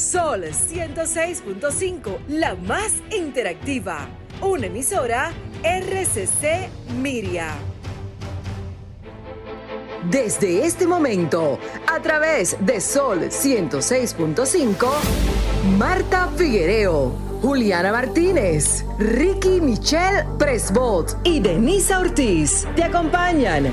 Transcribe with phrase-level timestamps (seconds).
[0.00, 4.08] Sol 106.5, la más interactiva.
[4.40, 5.30] Una emisora
[5.62, 7.48] RCC Miria.
[10.10, 14.88] Desde este momento, a través de Sol 106.5,
[15.76, 17.12] Marta Figuereo,
[17.42, 23.70] Juliana Martínez, Ricky Michelle Presbot y Denisa Ortiz te acompañan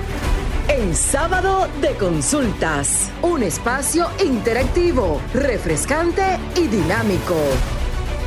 [0.78, 6.22] en Sábado de Consultas, un espacio interactivo, refrescante
[6.56, 7.36] y dinámico.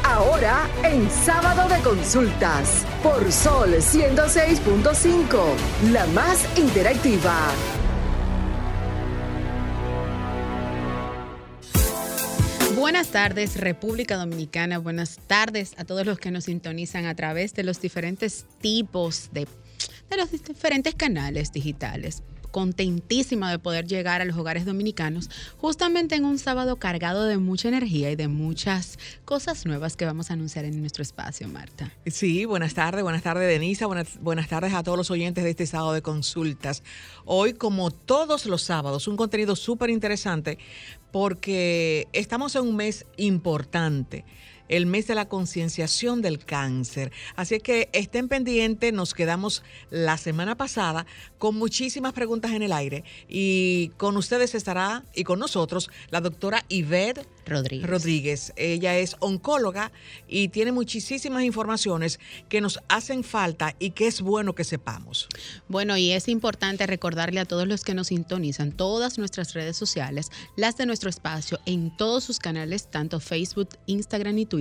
[0.03, 7.37] Ahora en Sábado de Consultas, por Sol 106.5, la más interactiva.
[12.75, 17.63] Buenas tardes República Dominicana, buenas tardes a todos los que nos sintonizan a través de
[17.63, 19.47] los diferentes tipos de,
[20.11, 26.25] de los diferentes canales digitales contentísima de poder llegar a los hogares dominicanos justamente en
[26.25, 30.65] un sábado cargado de mucha energía y de muchas cosas nuevas que vamos a anunciar
[30.65, 31.93] en nuestro espacio, Marta.
[32.07, 35.67] Sí, buenas tardes, buenas tardes Denisa, buenas, buenas tardes a todos los oyentes de este
[35.67, 36.83] sábado de consultas.
[37.25, 40.59] Hoy, como todos los sábados, un contenido súper interesante
[41.13, 44.25] porque estamos en un mes importante
[44.71, 47.13] el mes de la concienciación del cáncer.
[47.37, 51.07] Así que estén pendientes, nos quedamos la semana pasada
[51.39, 56.65] con muchísimas preguntas en el aire y con ustedes estará y con nosotros la doctora
[56.69, 57.91] Ivette Rodríguez.
[57.91, 58.53] Rodríguez.
[58.55, 59.91] Ella es oncóloga
[60.29, 65.27] y tiene muchísimas informaciones que nos hacen falta y que es bueno que sepamos.
[65.67, 70.31] Bueno, y es importante recordarle a todos los que nos sintonizan todas nuestras redes sociales,
[70.57, 74.60] las de nuestro espacio, en todos sus canales, tanto Facebook, Instagram y Twitter,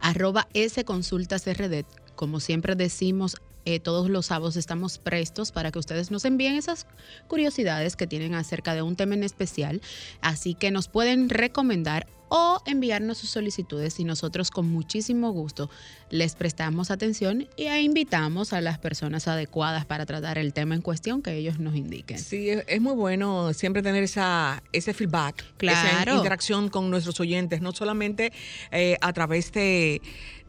[0.00, 1.84] arroba S Consultas RD.
[2.14, 6.86] Como siempre decimos, eh, todos los sábados estamos prestos para que ustedes nos envíen esas
[7.28, 9.80] curiosidades que tienen acerca de un tema en especial.
[10.20, 15.68] Así que nos pueden recomendar o enviarnos sus solicitudes y nosotros con muchísimo gusto
[16.10, 21.22] les prestamos atención y invitamos a las personas adecuadas para tratar el tema en cuestión
[21.22, 22.18] que ellos nos indiquen.
[22.20, 27.72] Sí, es muy bueno siempre tener esa, ese feedback, esa interacción con nuestros oyentes, no
[27.72, 28.32] solamente
[28.70, 30.00] eh, a través de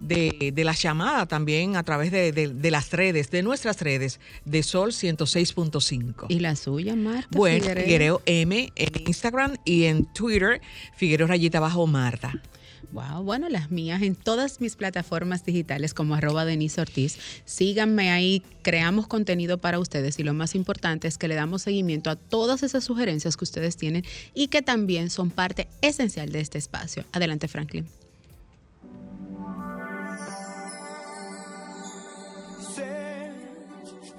[0.01, 4.63] de, de las llamadas, también a través de, de, las redes, de nuestras redes, de
[4.63, 6.25] Sol 106.5.
[6.27, 7.29] ¿Y la suya, Marta?
[7.31, 10.61] Bueno, Figuereo M en Instagram y en Twitter,
[10.95, 12.33] Figuereo Rayita Bajo Marta.
[12.91, 17.17] Wow, bueno, las mías en todas mis plataformas digitales como arroba Denise Ortiz.
[17.45, 22.09] Síganme ahí, creamos contenido para ustedes y lo más importante es que le damos seguimiento
[22.09, 26.57] a todas esas sugerencias que ustedes tienen y que también son parte esencial de este
[26.57, 27.05] espacio.
[27.13, 27.87] Adelante, Franklin.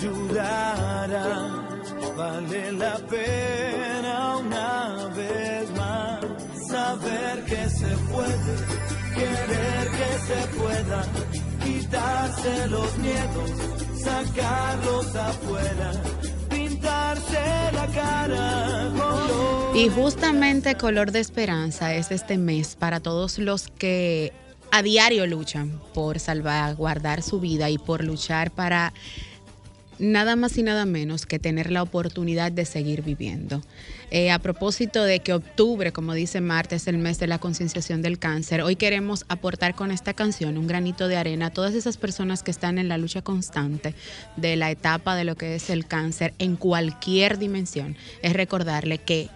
[0.00, 1.70] ti, te ayudará
[2.16, 6.20] Vale la pena una vez más
[6.68, 8.54] saber que se puede,
[9.14, 11.04] querer que se pueda,
[11.64, 13.50] quitarse los miedos,
[13.96, 15.92] sacarlos afuera.
[17.72, 18.90] La cara
[19.74, 24.32] Y justamente color de esperanza es este mes para todos los que
[24.70, 28.92] a diario luchan por salvaguardar su vida y por luchar para
[30.00, 33.62] nada más y nada menos que tener la oportunidad de seguir viviendo.
[34.10, 38.02] Eh, a propósito de que octubre, como dice Marta, es el mes de la concienciación
[38.02, 41.96] del cáncer, hoy queremos aportar con esta canción un granito de arena a todas esas
[41.96, 43.94] personas que están en la lucha constante
[44.36, 47.96] de la etapa de lo que es el cáncer en cualquier dimensión.
[48.22, 49.28] Es recordarle que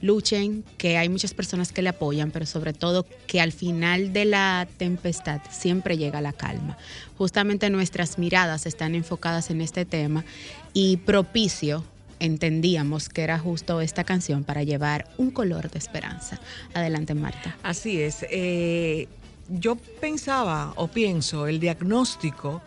[0.00, 4.24] luchen, que hay muchas personas que le apoyan, pero sobre todo que al final de
[4.24, 6.78] la tempestad siempre llega la calma.
[7.16, 10.24] Justamente nuestras miradas están enfocadas en este tema
[10.72, 11.84] y propicio
[12.20, 16.38] entendíamos que era justo esta canción para llevar un color de esperanza.
[16.74, 17.56] Adelante, Marta.
[17.62, 18.24] Así es.
[18.30, 19.08] Eh,
[19.48, 22.62] yo pensaba o pienso el diagnóstico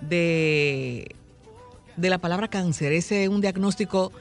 [0.00, 1.14] de,
[1.96, 4.12] de la palabra cáncer, ese es un diagnóstico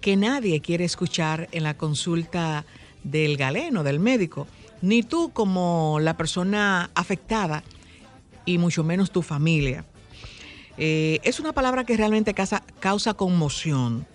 [0.00, 2.64] que nadie quiere escuchar en la consulta
[3.02, 4.46] del galeno, del médico,
[4.82, 7.62] ni tú como la persona afectada
[8.44, 9.84] y mucho menos tu familia.
[10.78, 14.06] Eh, es una palabra que realmente causa, conmoción,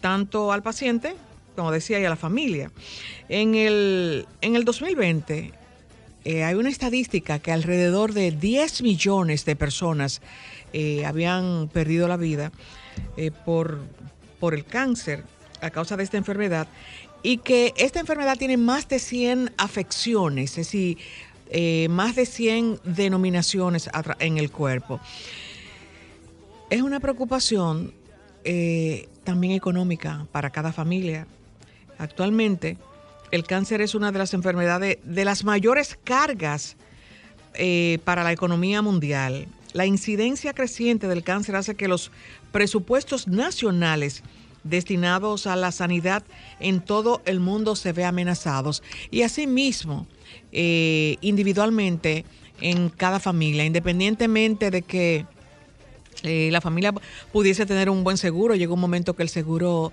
[0.00, 1.14] tanto al paciente
[1.54, 2.70] como decía, y a la familia.
[3.28, 5.52] En el, en el 2020
[6.24, 10.22] eh, hay una estadística que alrededor de 10 millones de personas
[10.72, 12.52] eh, habían perdido la vida
[13.44, 13.80] por,
[14.42, 15.22] por el cáncer
[15.60, 16.66] a causa de esta enfermedad
[17.22, 20.98] y que esta enfermedad tiene más de 100 afecciones, es decir,
[21.88, 24.98] más de 100 denominaciones en el cuerpo.
[26.70, 27.94] Es una preocupación
[29.22, 31.28] también económica para cada familia.
[31.98, 32.78] Actualmente,
[33.30, 36.76] el cáncer es una de las enfermedades de las mayores cargas
[37.54, 39.46] eh, para la economía mundial.
[39.72, 42.10] La incidencia creciente del cáncer hace que los
[42.50, 44.22] presupuestos nacionales
[44.64, 46.22] destinados a la sanidad
[46.60, 48.82] en todo el mundo se vean amenazados.
[49.10, 50.06] Y asimismo,
[50.52, 52.24] eh, individualmente,
[52.60, 55.26] en cada familia, independientemente de que
[56.22, 56.94] eh, la familia
[57.32, 59.92] pudiese tener un buen seguro, llega un momento que el seguro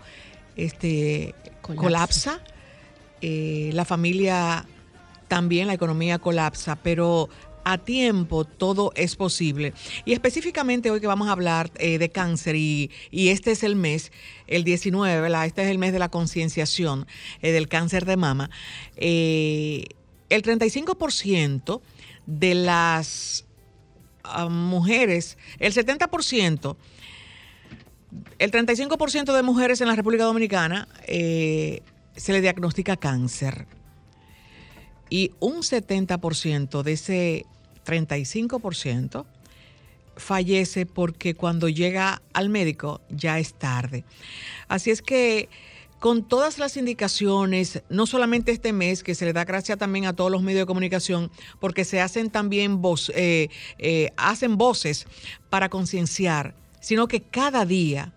[0.56, 2.42] este, colapsa
[3.22, 4.66] eh, la familia
[5.28, 7.30] también, la economía colapsa, pero
[7.64, 9.74] a tiempo todo es posible.
[10.06, 14.12] Y específicamente hoy que vamos a hablar eh, de cáncer y, este es el mes,
[14.48, 15.46] el 19, ¿verdad?
[15.46, 17.08] Este es el mes de la concienciación
[17.42, 18.50] eh, del cáncer de mama.
[18.98, 19.86] el
[20.30, 21.82] 35%
[22.26, 23.46] de las
[24.24, 26.76] ah, mujeres, el 70%,
[28.40, 33.68] el 35% de mujeres en la República Dominicana se le diagnostica cáncer
[35.10, 37.46] y un 70% de ese
[37.86, 39.26] 35%
[40.16, 44.04] fallece porque cuando llega al médico ya es tarde.
[44.68, 45.50] Así es que
[46.00, 50.14] con todas las indicaciones, no solamente este mes, que se le da gracias también a
[50.14, 51.30] todos los medios de comunicación,
[51.60, 52.82] porque se hacen también
[53.14, 55.08] eh, eh, hacen voces
[55.50, 58.14] para concienciar, sino que cada día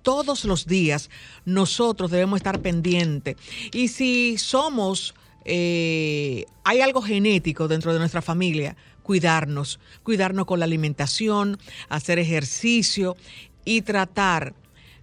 [0.00, 1.10] todos los días
[1.44, 3.36] nosotros debemos estar pendientes.
[3.72, 5.14] Y si somos,
[5.48, 11.58] eh, hay algo genético dentro de nuestra familia, cuidarnos, cuidarnos con la alimentación,
[11.88, 13.16] hacer ejercicio
[13.64, 14.54] y tratar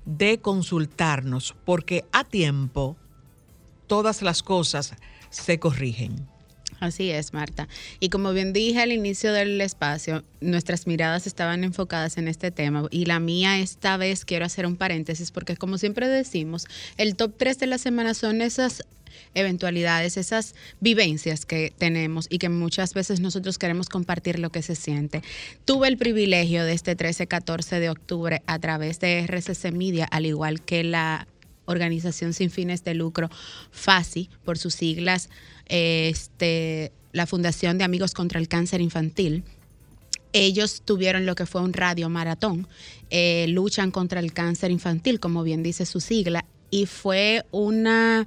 [0.05, 2.97] de consultarnos, porque a tiempo
[3.87, 4.93] todas las cosas
[5.29, 6.27] se corrigen.
[6.81, 7.69] Así es, Marta.
[8.01, 12.87] Y como bien dije al inicio del espacio, nuestras miradas estaban enfocadas en este tema
[12.91, 16.67] y la mía esta vez quiero hacer un paréntesis porque como siempre decimos,
[16.97, 18.83] el top 3 de la semana son esas
[19.33, 24.75] eventualidades, esas vivencias que tenemos y que muchas veces nosotros queremos compartir lo que se
[24.75, 25.21] siente.
[25.65, 30.61] Tuve el privilegio de este 13-14 de octubre a través de RCC Media, al igual
[30.61, 31.27] que la
[31.65, 33.29] organización sin fines de lucro,
[33.71, 35.29] FASI, por sus siglas,
[35.67, 39.43] este, la Fundación de Amigos contra el Cáncer Infantil.
[40.33, 42.67] Ellos tuvieron lo que fue un radio maratón,
[43.11, 48.25] eh, luchan contra el cáncer infantil, como bien dice su sigla, y fue una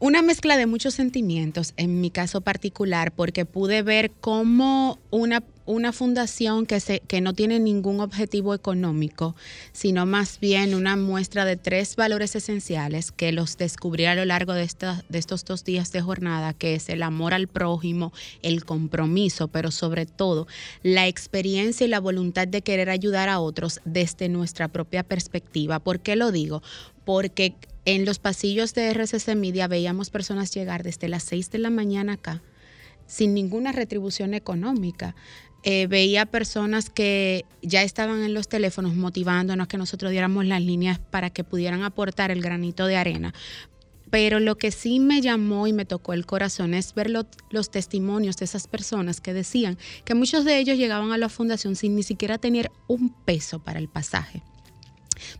[0.00, 5.92] una mezcla de muchos sentimientos en mi caso particular porque pude ver cómo una, una
[5.92, 9.34] fundación que, se, que no tiene ningún objetivo económico,
[9.72, 14.54] sino más bien una muestra de tres valores esenciales que los descubrí a lo largo
[14.54, 14.68] de,
[15.08, 18.12] de estos dos días de jornada, que es el amor al prójimo,
[18.42, 20.46] el compromiso, pero sobre todo
[20.84, 25.80] la experiencia y la voluntad de querer ayudar a otros desde nuestra propia perspectiva.
[25.80, 26.62] ¿Por qué lo digo?
[27.04, 27.54] Porque
[27.94, 32.12] en los pasillos de RCC Media veíamos personas llegar desde las 6 de la mañana
[32.14, 32.42] acá
[33.06, 35.16] sin ninguna retribución económica.
[35.62, 40.98] Eh, veía personas que ya estaban en los teléfonos motivándonos que nosotros diéramos las líneas
[40.98, 43.32] para que pudieran aportar el granito de arena.
[44.10, 48.36] Pero lo que sí me llamó y me tocó el corazón es ver los testimonios
[48.36, 52.02] de esas personas que decían que muchos de ellos llegaban a la fundación sin ni
[52.02, 54.42] siquiera tener un peso para el pasaje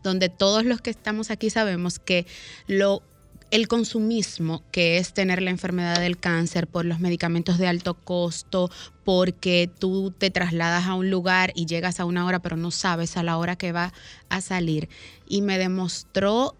[0.03, 2.27] donde todos los que estamos aquí sabemos que
[2.67, 3.03] lo
[3.51, 8.71] el consumismo, que es tener la enfermedad del cáncer por los medicamentos de alto costo,
[9.05, 13.17] porque tú te trasladas a un lugar y llegas a una hora, pero no sabes
[13.17, 13.93] a la hora que va
[14.29, 14.89] a salir.
[15.27, 16.57] Y me demostró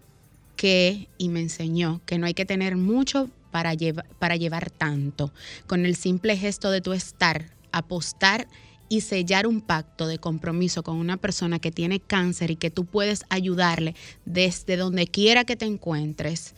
[0.55, 3.73] que, y me enseñó, que no hay que tener mucho para,
[4.17, 5.31] para llevar tanto.
[5.67, 8.47] Con el simple gesto de tu estar, apostar
[8.89, 12.85] y sellar un pacto de compromiso con una persona que tiene cáncer y que tú
[12.85, 16.55] puedes ayudarle desde donde quiera que te encuentres,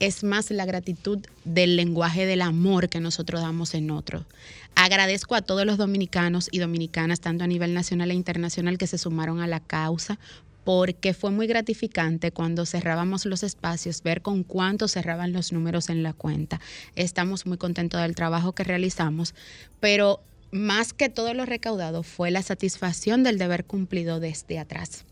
[0.00, 4.26] es más la gratitud del lenguaje del amor que nosotros damos en otro.
[4.74, 8.98] Agradezco a todos los dominicanos y dominicanas, tanto a nivel nacional e internacional, que se
[8.98, 10.18] sumaron a la causa,
[10.64, 16.02] porque fue muy gratificante cuando cerrábamos los espacios, ver con cuánto cerraban los números en
[16.02, 16.60] la cuenta.
[16.96, 19.34] Estamos muy contentos del trabajo que realizamos,
[19.80, 20.20] pero
[20.52, 25.04] más que todo lo recaudado fue la satisfacción del deber cumplido desde atrás.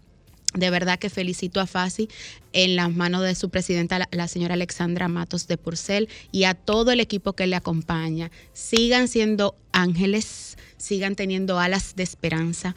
[0.54, 2.08] De verdad que felicito a FASI
[2.52, 6.90] en las manos de su presidenta, la, señora Alexandra Matos de Purcell, y a todo
[6.90, 8.30] el equipo que le acompaña.
[8.52, 12.74] Sigan siendo ángeles, sigan teniendo alas de esperanza,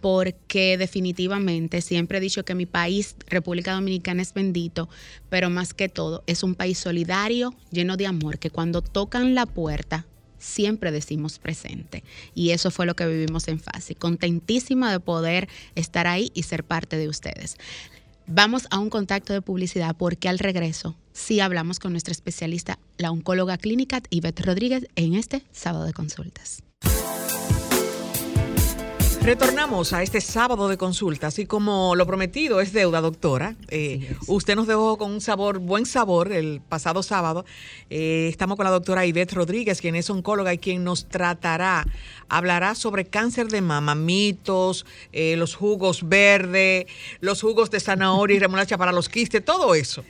[0.00, 4.88] porque definitivamente siempre he dicho que mi país, República Dominicana, es bendito,
[5.30, 9.46] pero más que todo es un país solidario, lleno de amor, que cuando tocan la
[9.46, 10.06] puerta
[10.42, 12.04] siempre decimos presente.
[12.34, 13.94] Y eso fue lo que vivimos en FASI.
[13.94, 17.56] Contentísima de poder estar ahí y ser parte de ustedes.
[18.26, 23.10] Vamos a un contacto de publicidad porque al regreso sí hablamos con nuestra especialista, la
[23.10, 26.62] oncóloga clínica Ivette Rodríguez, en este sábado de consultas.
[29.24, 34.56] Retornamos a este sábado de consultas y como lo prometido es deuda, doctora, eh, usted
[34.56, 37.44] nos dejó con un sabor, buen sabor el pasado sábado.
[37.88, 41.86] Eh, estamos con la doctora Ivette Rodríguez, quien es oncóloga y quien nos tratará,
[42.28, 46.86] hablará sobre cáncer de mama, mitos, eh, los jugos verdes,
[47.20, 50.02] los jugos de zanahoria y remolacha para los quistes, todo eso.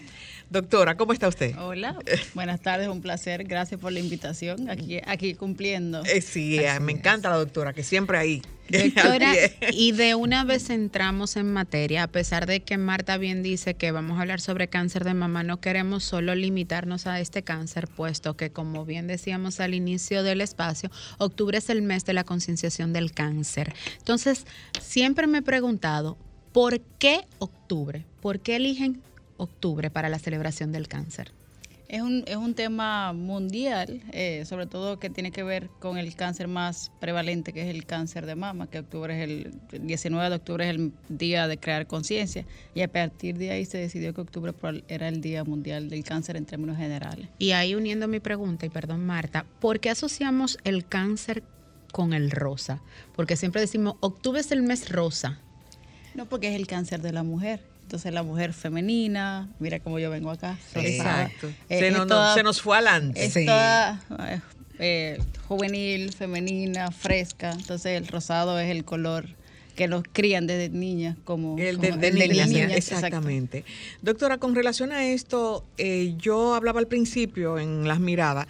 [0.52, 1.56] Doctora, ¿cómo está usted?
[1.58, 1.96] Hola,
[2.34, 3.44] buenas tardes, un placer.
[3.44, 4.68] Gracias por la invitación.
[4.68, 6.04] Aquí, aquí cumpliendo.
[6.04, 8.42] Eh, sí, eh, me encanta la doctora, que siempre ahí.
[8.68, 9.32] Doctora,
[9.72, 13.92] y de una vez entramos en materia, a pesar de que Marta bien dice que
[13.92, 18.36] vamos a hablar sobre cáncer de mama, no queremos solo limitarnos a este cáncer, puesto
[18.36, 22.92] que, como bien decíamos al inicio del espacio, octubre es el mes de la concienciación
[22.92, 23.74] del cáncer.
[23.96, 24.46] Entonces,
[24.82, 26.18] siempre me he preguntado,
[26.52, 28.04] ¿por qué octubre?
[28.20, 29.02] ¿Por qué eligen
[29.36, 31.32] octubre para la celebración del cáncer?
[31.92, 36.16] Es un, es un tema mundial, eh, sobre todo que tiene que ver con el
[36.16, 39.52] cáncer más prevalente, que es el cáncer de mama, que octubre es el,
[39.86, 43.76] 19 de octubre es el día de crear conciencia, y a partir de ahí se
[43.76, 44.54] decidió que octubre
[44.88, 47.28] era el Día Mundial del Cáncer en términos generales.
[47.38, 51.42] Y ahí uniendo mi pregunta, y perdón Marta, ¿por qué asociamos el cáncer
[51.92, 52.80] con el rosa?
[53.14, 55.40] Porque siempre decimos, octubre es el mes rosa.
[56.14, 60.08] No, porque es el cáncer de la mujer entonces la mujer femenina, mira cómo yo
[60.08, 60.56] vengo acá.
[60.76, 61.52] Exacto.
[61.68, 63.22] Eh, se, nos, fue adelante.
[63.22, 64.40] Es toda eh,
[64.78, 67.50] eh, juvenil, femenina, fresca.
[67.50, 69.26] Entonces el rosado es el color
[69.76, 73.66] que nos crían desde niñas como, el de, niñas, exactamente.
[74.00, 75.62] Doctora, con relación a esto,
[76.16, 78.46] yo hablaba al principio en las miradas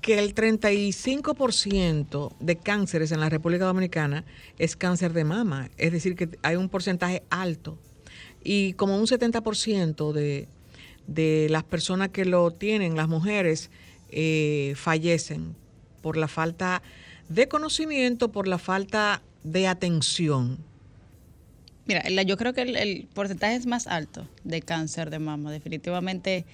[0.00, 4.24] que el 35% de cánceres en la República Dominicana
[4.60, 7.76] es cáncer de mama, es decir, que hay un porcentaje alto
[8.46, 10.46] y como un 70% de,
[11.08, 13.70] de las personas que lo tienen, las mujeres,
[14.10, 15.56] eh, fallecen
[16.00, 16.80] por la falta
[17.28, 20.58] de conocimiento, por la falta de atención.
[21.86, 25.50] Mira, yo creo que el, el porcentaje es más alto de cáncer de mama.
[25.50, 26.44] Definitivamente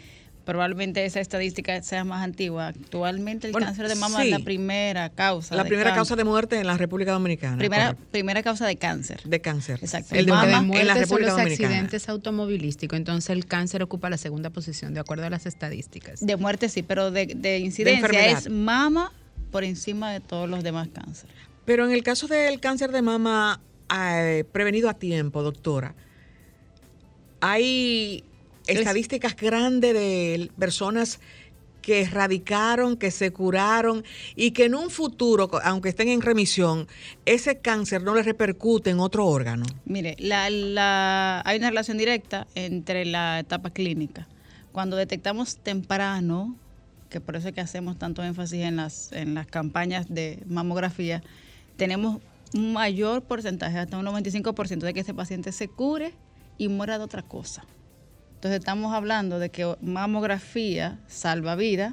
[0.44, 2.68] probablemente esa estadística sea más antigua.
[2.68, 5.54] Actualmente el cáncer de mama es la primera causa.
[5.54, 7.58] La primera causa de muerte en la República Dominicana.
[7.58, 9.20] Primera, primera causa de cáncer.
[9.24, 9.78] De cáncer.
[9.82, 10.14] Exacto.
[10.14, 12.96] El de, mama, en la República son los accidentes automovilísticos.
[12.96, 16.24] Entonces el cáncer ocupa la segunda posición, de acuerdo a las estadísticas.
[16.24, 19.12] De muerte sí, pero de, incidencia es mama
[19.50, 21.34] por encima de todos los demás cánceres.
[21.64, 23.60] Pero en el caso del cáncer de mama
[23.94, 25.94] eh, prevenido a tiempo, doctora,
[27.40, 28.24] hay
[28.66, 31.20] estadísticas grandes de personas
[31.82, 34.04] que erradicaron, que se curaron
[34.36, 36.86] y que en un futuro, aunque estén en remisión,
[37.26, 39.66] ese cáncer no le repercute en otro órgano?
[39.84, 44.28] Mire, la, hay una relación directa entre la etapa clínica.
[44.70, 46.56] Cuando detectamos temprano,
[47.10, 51.22] que por eso es que hacemos tanto énfasis en las, en las campañas de mamografía,
[51.76, 52.22] tenemos
[52.54, 56.14] un mayor porcentaje, hasta un 95% de que ese paciente se cure
[56.58, 57.64] y muera de otra cosa.
[58.42, 61.92] Entonces estamos hablando de que mamografía salva vida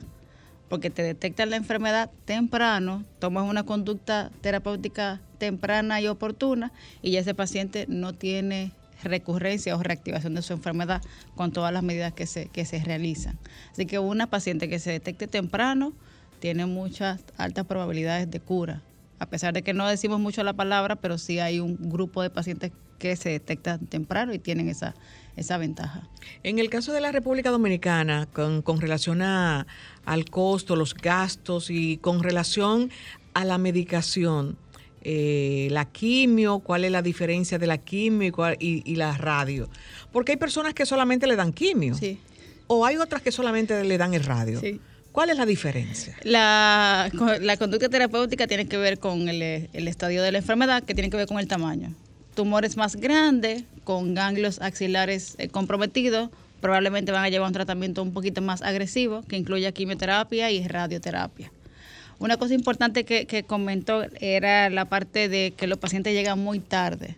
[0.68, 6.72] porque te detectan la enfermedad temprano, tomas una conducta terapéutica temprana y oportuna
[7.04, 8.72] y ya ese paciente no tiene
[9.04, 11.04] recurrencia o reactivación de su enfermedad
[11.36, 13.38] con todas las medidas que se, que se realizan.
[13.72, 15.94] Así que una paciente que se detecte temprano
[16.40, 18.82] tiene muchas altas probabilidades de cura.
[19.20, 22.30] A pesar de que no decimos mucho la palabra, pero sí hay un grupo de
[22.30, 24.96] pacientes que se detectan temprano y tienen esa,
[25.36, 26.08] esa ventaja.
[26.44, 29.66] En el caso de la República Dominicana, con, relación a,
[30.06, 32.92] al costo, los gastos y con relación
[33.34, 34.58] a la medicación,
[35.02, 39.70] eh, la quimio, cuál es la diferencia de la quimio y, la radio.
[40.12, 41.96] Porque hay personas que solamente le dan quimio.
[41.96, 42.20] Sí.
[42.68, 44.60] O hay otras que solamente le dan el radio.
[44.60, 44.80] Sí.
[45.12, 46.16] ¿Cuál es la diferencia?
[46.24, 47.10] La,
[47.42, 51.10] la, conducta terapéutica tiene que ver con el, el, estadio de la enfermedad, que tiene
[51.10, 51.96] que ver con el tamaño
[52.40, 56.30] tumores más grandes, con ganglios axilares eh, comprometidos,
[56.62, 61.52] probablemente van a llevar un tratamiento un poquito más agresivo, que incluya quimioterapia y radioterapia.
[62.18, 67.18] Una cosa importante que, comentó era la parte de que los pacientes llegan muy tarde.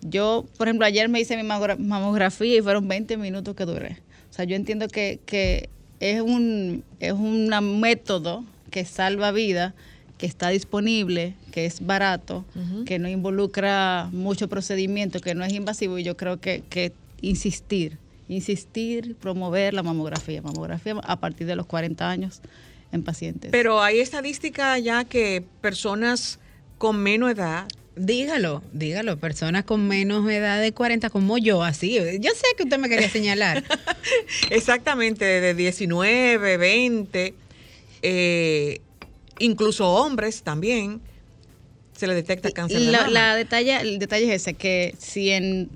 [0.00, 3.98] Yo, por ejemplo, ayer me hice mi mamogra- mamografía y fueron 20 minutos que duré.
[4.30, 7.48] O sea, yo entiendo que, que es un es un
[7.80, 9.74] método que salva vida,
[10.18, 12.44] que está disponible, que es barato,
[12.84, 17.98] que no involucra mucho procedimiento, que no es invasivo y yo creo que, que insistir,
[18.28, 22.40] insistir, promover la mamografía, mamografía a partir de los 40 años
[22.92, 23.50] en pacientes.
[23.50, 26.38] Pero hay estadística ya que personas
[26.78, 31.94] con menos edad Dígalo, dígalo, personas con menos edad de 40 como yo, así.
[32.20, 33.64] Yo sé que usted me quería señalar.
[34.50, 37.34] Exactamente, de 19, 20,
[38.02, 38.80] eh,
[39.38, 41.00] incluso hombres también,
[41.96, 43.10] se le detecta cáncer de la, mama.
[43.10, 45.70] la detalle, el detalle es ese, que si en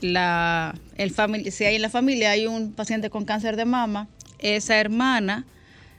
[0.00, 1.12] la el
[1.50, 4.08] si hay en la familia hay un paciente con cáncer de mama,
[4.38, 5.46] esa hermana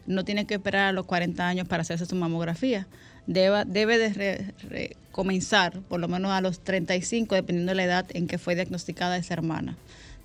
[0.07, 2.87] no tiene que esperar a los 40 años para hacerse su mamografía.
[3.27, 8.37] Debe de comenzar por lo menos a los 35, dependiendo de la edad en que
[8.37, 9.77] fue diagnosticada esa hermana.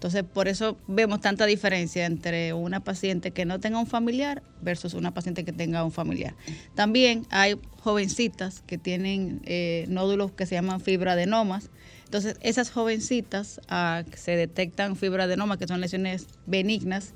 [0.02, 4.94] Entonces, por eso vemos tanta diferencia entre una paciente que no tenga un familiar versus
[4.94, 6.34] una paciente que tenga un familiar.
[6.74, 11.70] También hay jovencitas que tienen eh, nódulos que se llaman fibroadenomas.
[12.04, 17.14] Entonces, esas jovencitas ah, se detectan fibroadenomas, que son lesiones benignas,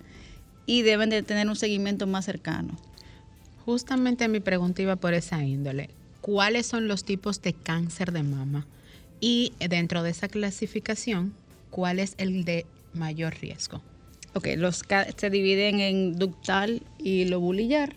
[0.66, 2.76] y deben de tener un seguimiento más cercano.
[3.64, 5.90] Justamente mi pregunta iba por esa índole.
[6.20, 8.66] ¿Cuáles son los tipos de cáncer de mama?
[9.20, 11.34] Y dentro de esa clasificación,
[11.70, 13.80] ¿cuál es el de mayor riesgo?
[14.34, 14.82] Ok, los
[15.16, 17.94] se dividen en ductal y lobulillar.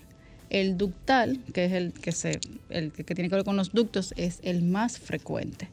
[0.49, 4.13] El ductal, que es el que se el que tiene que ver con los ductos,
[4.15, 5.69] es el más frecuente.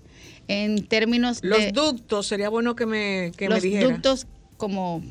[0.49, 4.27] En términos Los de ductos, sería bueno que me, que me los ductos
[4.57, 5.03] como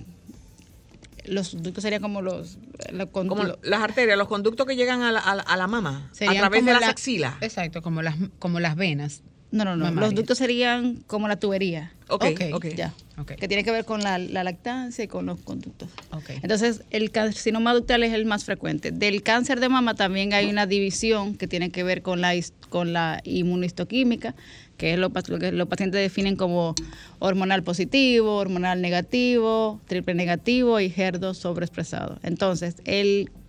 [1.27, 2.57] los ductos serían como los
[2.91, 5.67] la- con- como las arterias, los conductos que llegan a la, a la- a la
[5.67, 7.33] mama, a través como de las la- axilas.
[7.41, 9.21] Exacto, como las, como las venas.
[9.51, 11.93] no, no, no, los ductos serían como la tubería.
[12.09, 12.65] Ok, Ok, ok.
[12.75, 12.93] Ya.
[13.17, 13.31] Ok.
[13.35, 15.89] Que tiene que ver con la, la lactancia y con los conductos.
[16.11, 16.29] Ok.
[16.43, 18.91] Entonces, el carcinoma ductal es el más frecuente.
[18.91, 22.33] Del cáncer de mama también hay una división que tiene que ver con la,
[22.75, 24.35] con la inmunistoquímica,
[24.75, 26.75] que es lo, que los pacientes definen como
[27.19, 32.19] hormonal positivo, hormonal negativo, triple negativo y HER2 sobreexpresado.
[32.21, 32.75] Entonces,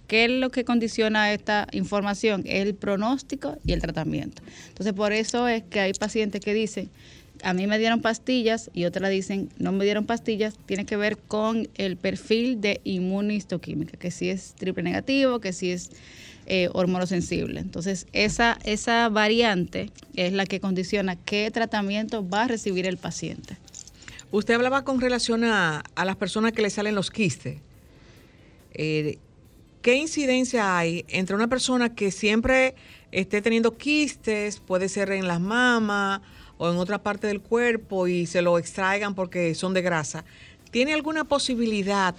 [0.07, 2.44] ¿Qué es lo que condiciona esta información?
[2.46, 4.40] Es el pronóstico y el tratamiento.
[4.68, 6.88] Entonces, por eso es que hay pacientes que dicen,
[7.42, 11.18] a mí me dieron pastillas y otras dicen, no me dieron pastillas, tiene que ver
[11.18, 15.90] con el perfil de inmunistoquímica, que si es triple negativo, que si es
[16.46, 17.59] eh, hormonosensible.
[17.59, 23.56] Entonces, esa, esa variante es la que condiciona qué tratamiento va a recibir el paciente.
[24.30, 27.59] Usted hablaba con relación a, a las personas que le salen los quistes.
[28.74, 29.18] Eh,
[29.82, 32.74] ¿Qué incidencia hay entre una persona que siempre
[33.11, 36.20] esté teniendo quistes, puede ser en las mamas
[36.59, 40.24] o en otra parte del cuerpo y se lo extraigan porque son de grasa?
[40.70, 42.14] ¿Tiene alguna posibilidad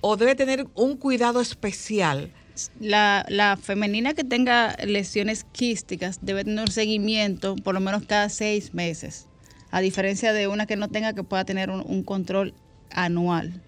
[0.00, 2.30] o debe tener un cuidado especial?
[2.78, 8.28] La, la femenina que tenga lesiones quísticas debe tener un seguimiento por lo menos cada
[8.28, 9.26] seis meses,
[9.70, 12.54] a diferencia de una que no tenga que pueda tener un, un control
[12.90, 13.60] anual.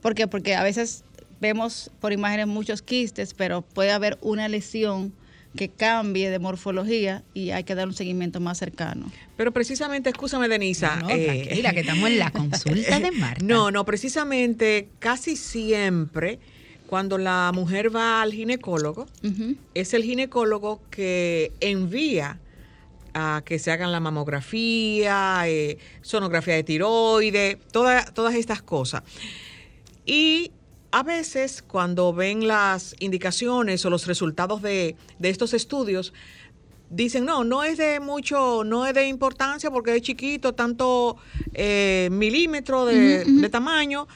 [0.00, 0.26] ¿Por qué?
[0.26, 1.04] Porque a veces
[1.40, 5.12] vemos por imágenes muchos quistes, pero puede haber una lesión
[5.56, 9.10] que cambie de morfología y hay que dar un seguimiento más cercano.
[9.36, 10.96] Pero precisamente, escúchame, Denisa.
[10.96, 13.44] No, eh, tranquila, que estamos en la consulta de Marta.
[13.44, 16.40] No, no, precisamente casi siempre
[16.86, 19.06] cuando la mujer va al ginecólogo,
[19.74, 22.38] es el ginecólogo que envía
[23.14, 29.02] a que se hagan la mamografía, eh, sonografía de tiroides, toda- todas estas cosas.
[30.04, 30.50] Y
[30.90, 36.12] a veces cuando ven las indicaciones o los resultados de, de estos estudios,
[36.90, 41.16] dicen, no, no es de mucho, no es de importancia porque es chiquito, tanto
[41.54, 44.06] eh, milímetro de, de tamaño,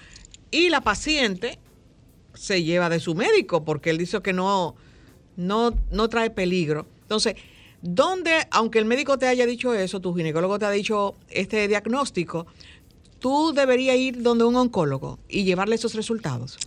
[0.50, 1.58] y la paciente
[2.38, 4.76] se lleva de su médico porque él dice que no,
[5.36, 6.86] no, no trae peligro.
[7.02, 7.34] Entonces,
[7.82, 12.46] ¿dónde, aunque el médico te haya dicho eso, tu ginecólogo te ha dicho este diagnóstico,
[13.18, 16.58] tú deberías ir donde un oncólogo y llevarle esos resultados?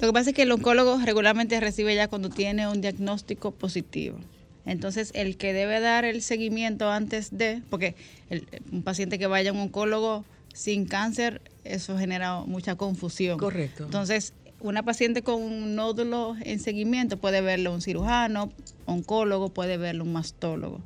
[0.00, 4.18] Lo que pasa es que el oncólogo regularmente recibe ya cuando tiene un diagnóstico positivo.
[4.66, 7.94] Entonces, el que debe dar el seguimiento antes de, porque
[8.30, 13.38] el- un paciente que vaya a un oncólogo sin cáncer, eso genera mucha confusión.
[13.38, 13.84] Correcto.
[13.84, 14.32] Entonces,
[14.64, 18.50] una paciente con un nódulo en seguimiento puede verlo un cirujano,
[18.86, 20.80] oncólogo, puede verlo un mastólogo.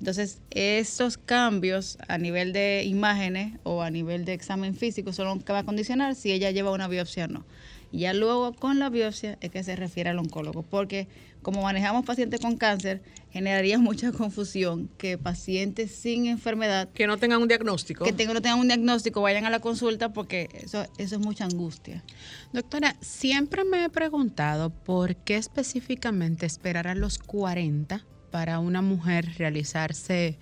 [0.00, 5.44] Entonces, esos cambios a nivel de imágenes o a nivel de examen físico son los
[5.44, 7.44] que va a condicionar si ella lleva una biopsia o no.
[7.92, 11.06] Y ya luego con la biopsia es que se refiere al oncólogo, porque
[11.42, 17.40] como manejamos pacientes con cáncer, generaría mucha confusión que pacientes sin enfermedad Que no tengan
[17.40, 18.04] un diagnóstico.
[18.04, 21.44] que tengan, no tengan un diagnóstico vayan a la consulta porque eso, eso es mucha
[21.44, 22.04] angustia.
[22.52, 29.34] Doctora, siempre me he preguntado por qué específicamente esperar a los 40 para una mujer
[29.38, 30.38] realizarse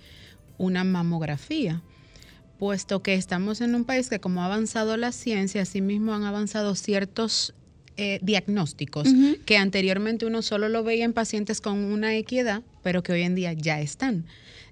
[0.57, 1.81] una mamografía,
[2.59, 6.75] puesto que estamos en un país que como ha avanzado la ciencia, asimismo han avanzado
[6.75, 7.55] ciertos
[8.01, 9.09] eh, diagnósticos
[9.45, 13.35] que anteriormente uno solo lo veía en pacientes con una equidad, pero que hoy en
[13.35, 14.23] día ya están.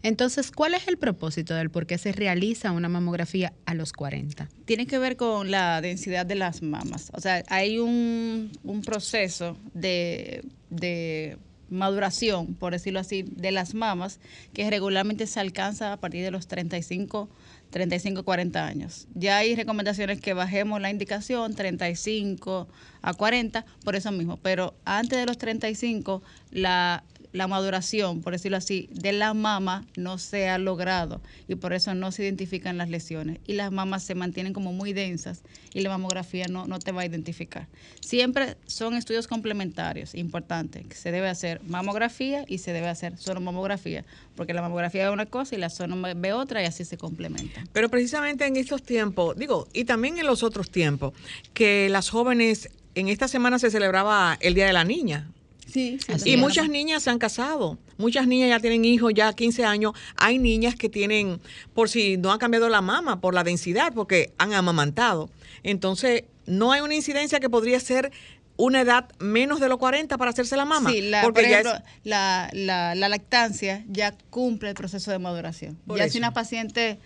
[0.02, 4.48] Entonces, ¿cuál es el propósito del por qué se realiza una mamografía a los 40?
[4.64, 7.12] Tiene que ver con la densidad de las mamas.
[7.14, 11.38] O sea, hay un, un proceso de, de
[11.70, 14.22] maduración, por decirlo así, de las mamas
[14.54, 17.28] que regularmente se alcanza a partir de los 35
[17.70, 19.08] 35, 40 años.
[19.14, 22.68] Ya hay recomendaciones que bajemos la indicación 35
[23.02, 27.04] a 40 por eso mismo, pero antes de los 35 la
[27.34, 31.94] la maduración, por decirlo así, de la mama no se ha logrado y por eso
[31.96, 33.40] no se identifican las lesiones.
[33.46, 35.42] Y las mamas se mantienen como muy densas
[35.74, 37.68] y la mamografía no, no te va a identificar.
[38.00, 44.06] Siempre son estudios complementarios, importantes, que se debe hacer mamografía y se debe hacer sonomamografía,
[44.36, 47.68] porque la mamografía es una cosa y la sonom ve otra y así se complementan.
[47.74, 51.14] Pero precisamente en estos tiempos, digo, y también en los otros tiempos,
[51.54, 55.30] que las jóvenes, en esta semana se celebraba el Día de la Niña.
[55.72, 59.94] Sí, Y muchas niñas se han casado, muchas niñas ya tienen hijos, ya 15 años.
[60.16, 61.40] Hay niñas que tienen,
[61.74, 65.30] por si no han cambiado la mama, por la densidad, porque han amamantado.
[65.64, 68.12] Entonces, no hay una incidencia que podría ser
[68.56, 70.90] una edad menos de los 40 para hacerse la mama.
[70.90, 75.12] Sí, la, porque por ya ejemplo, es- la, la- la lactancia ya cumple el proceso
[75.12, 75.78] de maduración.
[75.86, 76.14] Por ya eso.
[76.14, 76.98] si una paciente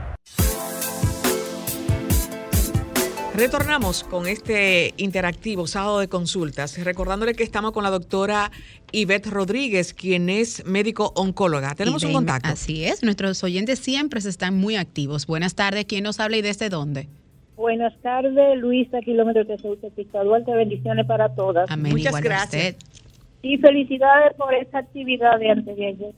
[3.35, 8.53] Retornamos con este interactivo sábado de consultas, recordándole que estamos con la doctora
[8.93, 11.75] Ivette Rodríguez, quien es médico oncóloga.
[11.75, 12.49] Tenemos Y un contacto.
[12.49, 15.27] Así es, nuestros oyentes siempre están muy activos.
[15.27, 17.09] Buenas tardes, ¿quién nos habla y desde dónde?
[17.57, 20.53] Buenas tardes, Luisa, kilómetro de Autopista Duarte.
[20.55, 21.71] Bendiciones para todas.
[21.71, 22.75] Amén, Muchas gracias.
[22.75, 23.05] usted.
[23.43, 26.15] Y felicidades por esta actividad de antes de ayer.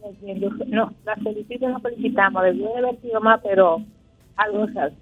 [0.68, 2.42] No, las felicito, nos felicitamos.
[2.42, 3.82] Debió de haber sido más, pero
[4.36, 4.96] algo hace.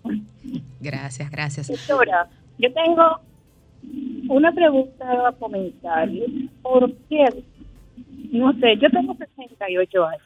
[0.80, 1.68] Gracias, gracias.
[1.68, 3.20] Doctora, yo tengo
[4.28, 6.08] una pregunta a comentar.
[6.62, 7.24] ¿Por qué?
[8.32, 10.22] No sé, yo tengo 68 años.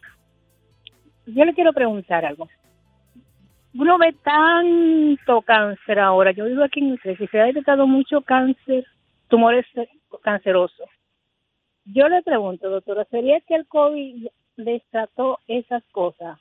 [1.26, 2.48] Yo le quiero preguntar algo.
[3.78, 6.32] Uno ve tanto cáncer ahora.
[6.32, 8.84] Yo vivo aquí en Utrecht y se ha detectado mucho cáncer,
[9.28, 9.64] tumores
[10.20, 10.88] cancerosos.
[11.84, 16.40] Yo le pregunto, doctora, ¿sería que el COVID destrató esas cosas?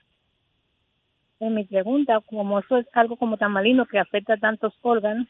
[1.39, 5.27] Es mi pregunta, como eso es algo como tan maligno que afecta a tantos órganos.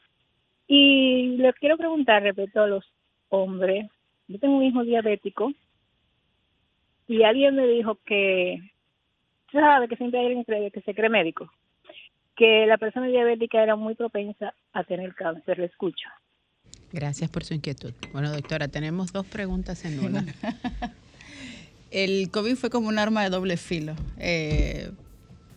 [0.66, 2.86] Y le quiero preguntar respecto a los
[3.28, 3.86] hombres.
[4.30, 5.52] Yo tengo un hijo diabético
[7.06, 8.62] y alguien me dijo que,
[9.52, 11.52] sabe que siempre hay alguien que se cree médico,
[12.38, 15.58] que la persona diabética era muy propensa a tener cáncer.
[15.60, 16.08] Le escucho.
[16.94, 17.94] Gracias por su inquietud.
[18.14, 20.26] Bueno, doctora, tenemos dos preguntas en una.
[21.92, 23.96] El COVID fue como un arma de doble filo.
[24.18, 24.92] Eh,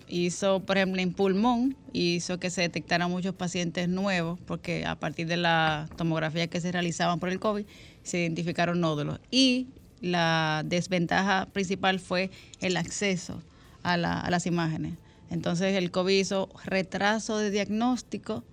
[0.08, 5.26] hizo, por ejemplo, en pulmón, hizo que se detectaran muchos pacientes nuevos, porque a partir
[5.26, 7.64] de la tomografía que se realizaban por el COVID,
[8.02, 9.20] se identificaron nódulos.
[9.30, 9.68] Y
[10.00, 13.42] la desventaja principal fue el acceso
[13.82, 14.94] a, la- a las imágenes.
[15.30, 18.44] Entonces, el COVID hizo retraso de diagnóstico,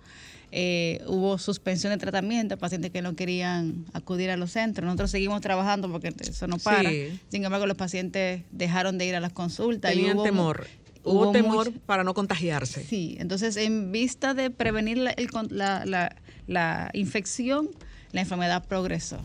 [0.51, 4.85] eh, hubo suspensión de tratamiento, pacientes que no querían acudir a los centros.
[4.85, 6.89] Nosotros seguimos trabajando porque eso no para.
[6.89, 7.19] Sí.
[7.29, 9.91] Sin embargo, los pacientes dejaron de ir a las consultas.
[9.93, 10.67] y Tenían hubo temor.
[11.03, 12.83] Hubo, temor mucho- para no contagiarse.
[12.83, 16.15] Sí, entonces en vista de prevenir la, el con- la- la-
[16.47, 17.69] la infección,
[18.11, 19.19] la enfermedad progresó.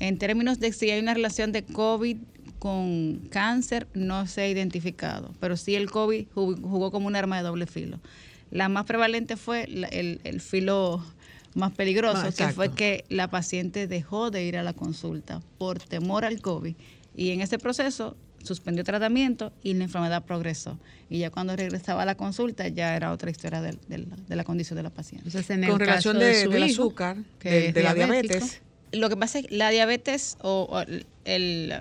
[0.00, 2.16] En términos de si hay una relación de COVID
[2.64, 7.42] con cáncer, no se ha identificado, pero sí el COVID jugó, como un arma de
[7.42, 8.00] doble filo.
[8.50, 11.04] La más prevalente fue la- el, el filo
[11.54, 15.78] más peligroso, Ah, que fue que la paciente dejó de ir a la consulta por
[15.78, 16.74] temor al COVID.
[17.14, 20.78] Y en ese proceso suspendió tratamiento y la enfermedad progresó.
[21.10, 24.36] Y ya cuando regresaba a la consulta ya era otra historia de, de la, de
[24.36, 25.28] la condición de la paciente.
[25.28, 28.62] Entonces, en el Con relación de, su del hijo, azúcar, que de, la diabetes.
[28.92, 30.80] Lo que pasa es que la diabetes o, o
[31.26, 31.74] el,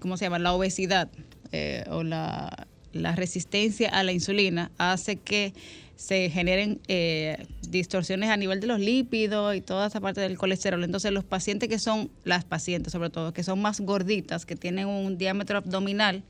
[0.00, 0.38] ¿cómo se llama?
[0.38, 1.08] La obesidad
[1.52, 5.54] eh, o la, resistencia a la insulina hace que
[5.96, 10.82] se generen eh, distorsiones a nivel de los lípidos y toda esa parte del colesterol.
[10.82, 14.88] Entonces los pacientes que son, las pacientes sobre todo, que son más gorditas, que tienen
[14.88, 16.24] un diámetro abdominal,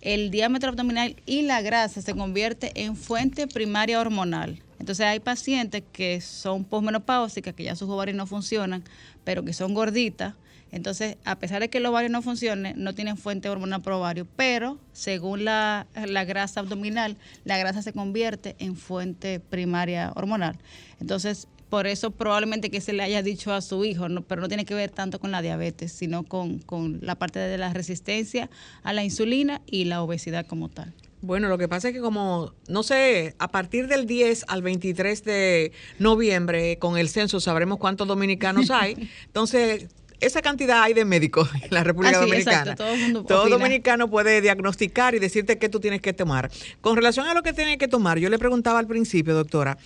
[0.00, 4.62] el diámetro abdominal y la grasa se convierte en fuente primaria hormonal.
[4.78, 8.82] Entonces hay pacientes que son posmenopáusicas, que ya sus ovarios no funcionan,
[9.24, 10.34] pero que son gorditas.
[10.72, 14.26] Entonces, a pesar de que el ovario no funcione, no tienen fuente hormonal por ovario,
[14.36, 20.56] pero según la, la grasa abdominal, la grasa se convierte en fuente primaria hormonal.
[21.00, 24.48] Entonces, por eso probablemente que se le haya dicho a su hijo, no, pero no
[24.48, 28.50] tiene que ver tanto con la diabetes, sino con, con la parte de la resistencia
[28.82, 30.92] a la insulina y la obesidad como tal.
[31.22, 35.22] Bueno, lo que pasa es que como, no sé, a partir del 10 al 23
[35.24, 39.10] de noviembre, con el censo sabremos cuántos dominicanos hay.
[39.26, 39.88] Entonces,
[40.20, 42.74] esa cantidad hay de médicos en la República Ah, Dominicana.
[42.74, 46.50] todo el mundo Todo dominicano puede diagnosticar y decirte qué tú tienes que tomar.
[46.80, 49.78] Con relación a lo que tienes que tomar, yo le preguntaba al principio, doctora,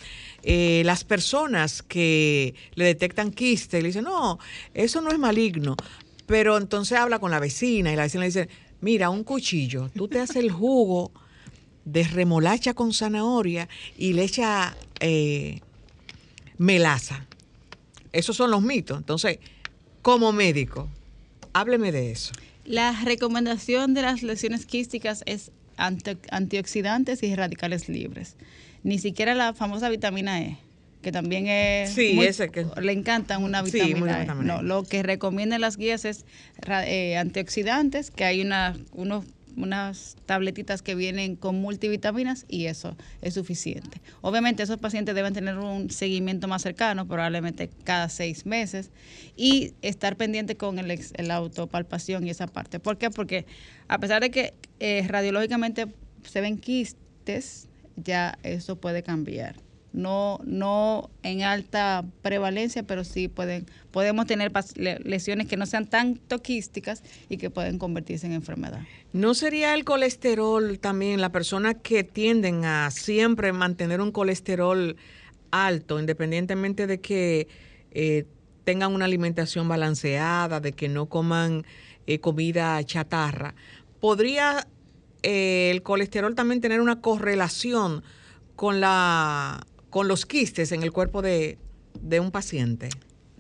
[0.43, 4.39] eh, las personas que le detectan quiste, le dicen, no,
[4.75, 5.77] eso no es maligno.
[6.27, 8.49] Pero entonces habla con la vecina y la vecina le dice,
[8.81, 11.13] mira, un cuchillo, tú te haces el jugo
[11.85, 13.69] de remolacha con zanahoria
[13.99, 15.61] y le echa eh,
[16.59, 17.27] melaza.
[18.13, 18.97] Esos son los mitos.
[18.97, 19.39] Entonces,
[20.05, 20.87] como médico,
[21.55, 22.35] hábleme de eso.
[22.67, 28.37] La recomendación de las lesiones quísticas es ante- antioxidantes y radicales libres.
[28.83, 30.59] Ni siquiera la famosa vitamina E,
[31.01, 34.21] que también es Sí, ese que- le encantan una Sí, vitamina, muy e.
[34.21, 34.57] vitamina E.
[34.59, 36.27] No, lo que recomiendan las guías es
[36.87, 39.25] eh, antioxidantes, que hay una, unos
[39.57, 44.01] unas tabletitas que vienen con multivitaminas y eso es suficiente.
[44.21, 48.91] Obviamente esos pacientes deben tener un seguimiento más cercano, probablemente cada seis meses,
[49.37, 52.81] y estar pendiente con el, la autopalpación y esa parte.
[52.81, 53.11] ¿Por qué?
[53.11, 53.47] Porque
[53.89, 55.87] a pesar de que eh, radiológicamente
[56.23, 59.57] se ven quistes, ya eso puede cambiar.
[59.93, 64.51] No, no en alta prevalencia, pero sí pueden, podemos tener
[65.05, 68.81] lesiones que no sean tan toquísticas y que pueden convertirse en enfermedad.
[69.15, 74.97] ¿No sería el colesterol también la persona que tienden a siempre mantener un colesterol
[75.53, 77.47] alto, independientemente de que
[77.93, 78.25] eh,
[78.65, 81.65] tengan una alimentación balanceada, de que no coman
[82.09, 83.55] eh, comida chatarra?
[84.01, 84.67] ¿Podría
[85.23, 88.03] eh, el colesterol también tener una correlación
[88.57, 91.57] con, la, con los quistes en el cuerpo de,
[92.01, 92.89] de un paciente?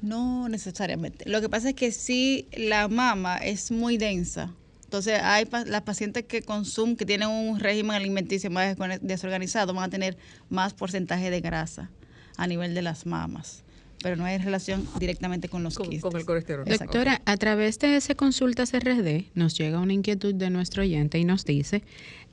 [0.00, 1.28] No necesariamente.
[1.28, 4.54] Lo que pasa es que si la mama es muy densa,
[4.94, 9.84] entonces hay pa- las pacientes que consumen, que tienen un régimen alimenticio más desorganizado, van
[9.84, 10.16] a tener
[10.50, 11.90] más porcentaje de grasa
[12.36, 13.64] a nivel de las mamas,
[14.02, 16.02] pero no hay relación directamente con los Con, quistes.
[16.02, 16.64] con el colesterol.
[16.68, 16.84] Exacto.
[16.98, 21.24] Doctora, a través de ese consulta CRD nos llega una inquietud de nuestro oyente y
[21.24, 21.82] nos dice,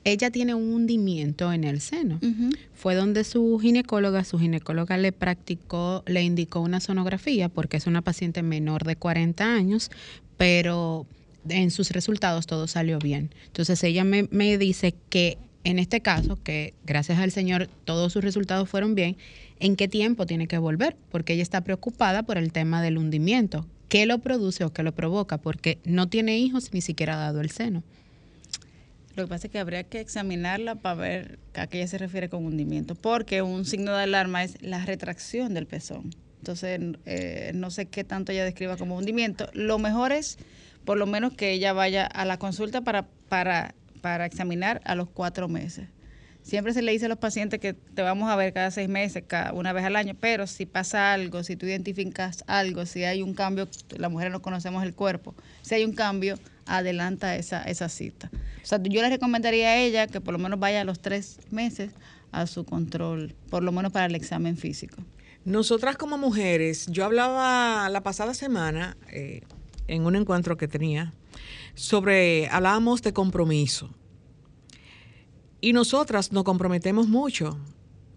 [0.04, 2.18] ella tiene un hundimiento en el seno.
[2.74, 8.02] Fue donde su ginecóloga, su ginecóloga le practicó, le indicó una sonografía porque es una
[8.02, 9.90] paciente menor de 40 años,
[10.36, 11.06] pero
[11.48, 13.30] en sus resultados todo salió bien.
[13.46, 18.24] Entonces ella me, me dice que en este caso, que gracias al Señor todos sus
[18.24, 19.16] resultados fueron bien,
[19.60, 20.96] ¿en qué tiempo tiene que volver?
[21.10, 23.66] Porque ella está preocupada por el tema del hundimiento.
[23.88, 25.38] ¿Qué lo produce o qué lo provoca?
[25.38, 27.82] Porque no tiene hijos ni siquiera ha dado el seno.
[29.14, 32.30] Lo que pasa es que habría que examinarla para ver a qué ella se refiere
[32.30, 36.14] con hundimiento, porque un signo de alarma es la retracción del pezón.
[36.38, 39.48] Entonces, eh, no sé qué tanto ella describa como hundimiento.
[39.52, 40.38] Lo mejor es,
[40.84, 45.08] por lo menos, que ella vaya a la consulta para, para, para examinar a los
[45.08, 45.88] cuatro meses.
[46.42, 49.22] Siempre se le dice a los pacientes que te vamos a ver cada seis meses,
[49.26, 53.22] cada, una vez al año, pero si pasa algo, si tú identificas algo, si hay
[53.22, 57.88] un cambio, las mujeres no conocemos el cuerpo, si hay un cambio, adelanta esa, esa
[57.88, 58.28] cita.
[58.62, 61.38] O sea, yo le recomendaría a ella que por lo menos vaya a los tres
[61.50, 61.92] meses
[62.32, 64.96] a su control, por lo menos para el examen físico.
[65.44, 69.42] Nosotras como mujeres, yo hablaba la pasada semana eh,
[69.88, 71.12] en un encuentro que tenía
[71.74, 73.90] sobre, hablábamos de compromiso.
[75.60, 77.58] Y nosotras nos comprometemos mucho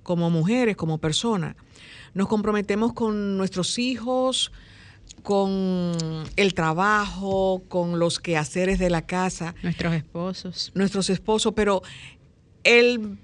[0.03, 1.55] como mujeres, como personas.
[2.13, 4.51] Nos comprometemos con nuestros hijos,
[5.23, 5.93] con
[6.35, 10.71] el trabajo, con los quehaceres de la casa Nuestros esposos.
[10.75, 11.81] nuestros esposos, pero
[12.63, 13.17] el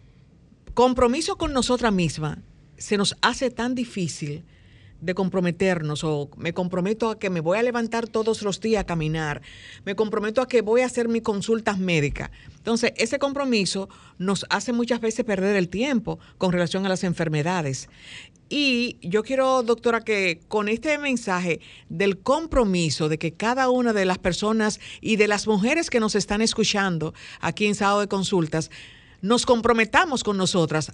[0.74, 2.40] compromiso con nosotras mismas
[2.78, 4.44] se nos hace tan difícil
[5.02, 8.86] de comprometernos o me comprometo a que me voy a levantar todos los días a
[8.86, 9.42] caminar,
[9.84, 12.32] me comprometo a que voy a hacer mis consultas médicas.
[12.58, 17.90] Entonces, ese compromiso nos hace muchas veces perder el tiempo con relación a las enfermedades.
[18.48, 24.06] Y yo quiero, doctora, que con este mensaje del compromiso de que cada una de
[24.06, 28.70] las personas y de las mujeres que nos están escuchando aquí en Sábado de Consultas,
[29.22, 30.92] nos comprometamos con nosotras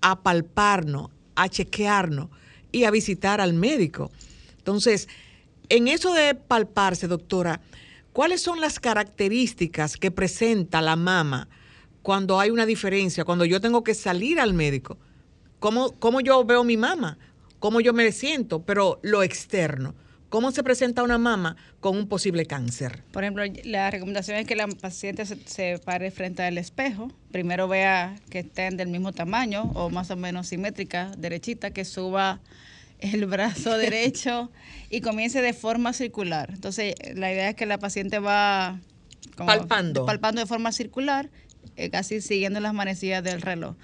[0.00, 2.28] a palparnos, a chequearnos
[2.72, 4.10] y a visitar al médico.
[4.58, 5.08] Entonces,
[5.68, 7.60] en eso de palparse, doctora,
[8.12, 11.48] ¿cuáles son las características que presenta la mama
[12.02, 14.98] cuando hay una diferencia, cuando yo tengo que salir al médico?
[15.58, 17.18] ¿Cómo, cómo yo veo mi mama?
[17.58, 18.62] ¿Cómo yo me siento?
[18.62, 19.94] Pero lo externo.
[20.28, 23.02] ¿Cómo se presenta una mama con un posible cáncer?
[23.12, 27.10] Por ejemplo, la recomendación es que la paciente se, se, pare frente al espejo.
[27.32, 32.40] Primero vea que estén del mismo tamaño o más o menos simétrica, derechita, que suba
[33.00, 34.50] el brazo derecho
[34.90, 36.50] y comience de forma circular.
[36.52, 38.80] Entonces, la idea es que la paciente va
[39.36, 40.04] como Palpando.
[40.04, 41.30] palpando de forma circular,
[41.76, 43.76] eh, casi siguiendo las manecillas del reloj.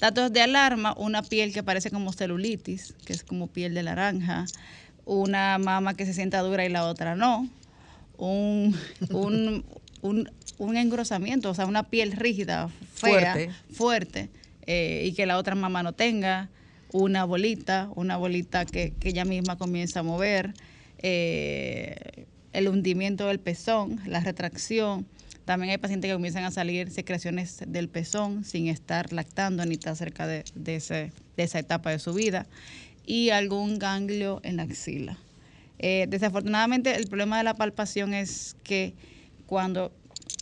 [0.00, 4.46] Datos de alarma, una piel que parece como celulitis, que es como piel de naranja,
[5.04, 7.48] una mama que se sienta dura y la otra no,
[8.16, 8.76] un,
[9.10, 9.64] un,
[10.02, 13.50] un, un engrosamiento, o sea, una piel rígida, fea, Fuerte.
[13.72, 14.28] fuerte,
[14.66, 16.48] eh, y que la otra mama no tenga,
[16.92, 20.52] una bolita, una bolita que, que ella misma comienza a mover,
[20.98, 25.06] eh, el hundimiento del pezón, la retracción.
[25.44, 29.96] También hay pacientes que comienzan a salir secreciones del pezón sin estar lactando ni estar
[29.96, 32.46] cerca de, de, ese, de esa etapa de su vida.
[33.06, 35.18] Y algún ganglio en la axila.
[35.78, 38.94] Eh, desafortunadamente, el problema de la palpación es que
[39.46, 39.92] cuando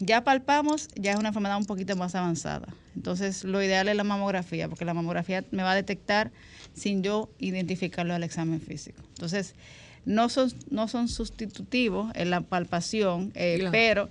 [0.01, 2.69] ya palpamos, ya es una enfermedad un poquito más avanzada.
[2.95, 6.31] Entonces, lo ideal es la mamografía, porque la mamografía me va a detectar
[6.75, 9.03] sin yo identificarlo al examen físico.
[9.11, 9.55] Entonces,
[10.05, 13.73] no son, no son sustitutivos en la palpación, eh, Claro.
[13.73, 14.09] pero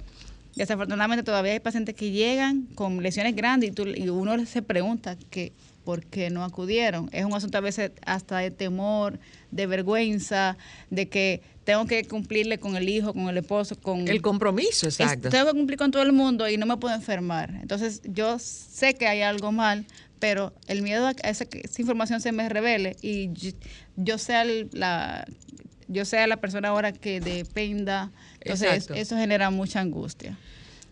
[0.56, 5.16] desafortunadamente todavía hay pacientes que llegan con lesiones grandes y, tú- y uno se pregunta
[5.30, 5.54] que
[5.90, 7.10] por qué no acudieron.
[7.14, 9.18] Es un asunto a veces hasta de temor,
[9.50, 10.56] de vergüenza,
[10.92, 15.30] de que tengo que cumplirle con el hijo, con el esposo, con El compromiso, exacto.
[15.30, 17.50] tengo que cumplir con todo el mundo y no me puedo enfermar.
[17.60, 19.88] Entonces, yo sé que hay algo mal,
[20.20, 23.50] pero el miedo a esa, que esa información se me revele y yo,
[23.96, 25.26] yo sea el- la
[25.88, 28.94] yo sea la persona ahora que dependa, entonces Exacto.
[28.94, 30.38] eso genera mucha angustia.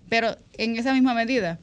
[0.09, 1.59] Pero en esa misma medida,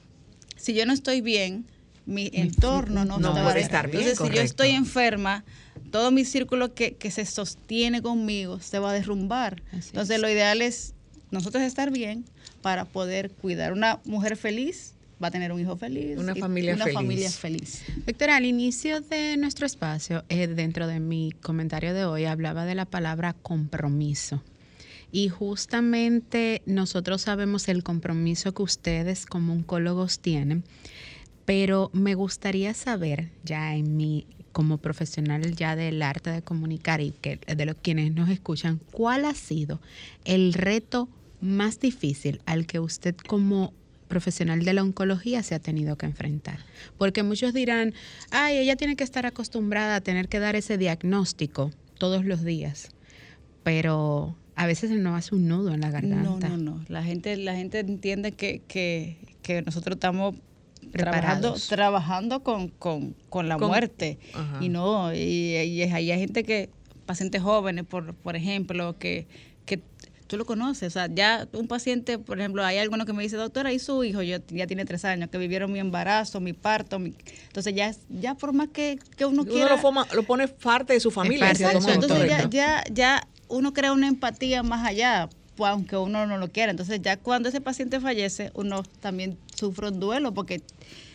[0.54, 1.66] si yo no estoy bien,
[2.06, 5.44] mi entorno no, no está puede estar bien, Entonces, si yo estoy enferma,
[5.90, 9.62] todo mi círculo que, que se sostiene conmigo se va a derrumbar.
[9.72, 10.22] Así Entonces, es.
[10.22, 10.94] lo ideal es
[11.30, 12.24] nosotros estar bien
[12.62, 13.72] para poder cuidar.
[13.72, 16.18] Una mujer feliz va a tener un hijo feliz.
[16.18, 16.94] Una familia una feliz.
[16.94, 17.82] familia feliz.
[18.06, 22.74] Doctora, al inicio de nuestro espacio, eh, dentro de mi comentario de hoy, hablaba de
[22.74, 24.42] la palabra compromiso.
[25.12, 30.64] Y justamente nosotros sabemos el compromiso que ustedes como oncólogos tienen,
[31.44, 37.10] pero me gustaría saber, ya en mi como profesional ya del arte de comunicar y
[37.10, 39.80] que de los quienes nos escuchan, ¿cuál ha sido
[40.24, 41.08] el reto
[41.40, 43.74] más difícil al que usted como
[44.06, 46.60] profesional de la oncología se ha tenido que enfrentar?
[46.96, 47.94] Porque muchos dirán,
[48.30, 52.90] ay, ella tiene que estar acostumbrada a tener que dar ese diagnóstico todos los días,
[53.64, 56.48] pero a veces nos hace un nudo en la garganta.
[56.48, 56.84] No, no, no.
[56.88, 60.36] La gente, la gente entiende que, que, que nosotros estamos
[61.02, 61.66] Preparados.
[61.68, 64.18] trabajando con, con, con la Con- muerte.
[64.34, 64.58] Ajá.
[64.60, 66.70] Y no, y, y es- ahí hay gente que,
[67.06, 69.26] pacientes jóvenes, por, por ejemplo, que,
[69.66, 69.80] que
[70.26, 70.88] tú lo conoces.
[70.88, 74.02] O sea, ya un paciente, por ejemplo, hay alguno que me dice, doctora, y su
[74.04, 76.98] hijo yo, ya tiene tres años, que vivieron mi embarazo, mi parto.
[76.98, 77.14] mi-".
[77.48, 79.70] Entonces, ya, ya por más que, que uno Uno quiera.
[79.70, 81.50] lo, forma- lo pone parte de su familia.
[81.50, 86.50] Entonces ya, ya, ya uno crea una empatía más allá, pues, aunque uno no lo
[86.50, 86.70] quiera.
[86.70, 90.60] Entonces ya cuando ese paciente fallece, uno también sufre un duelo porque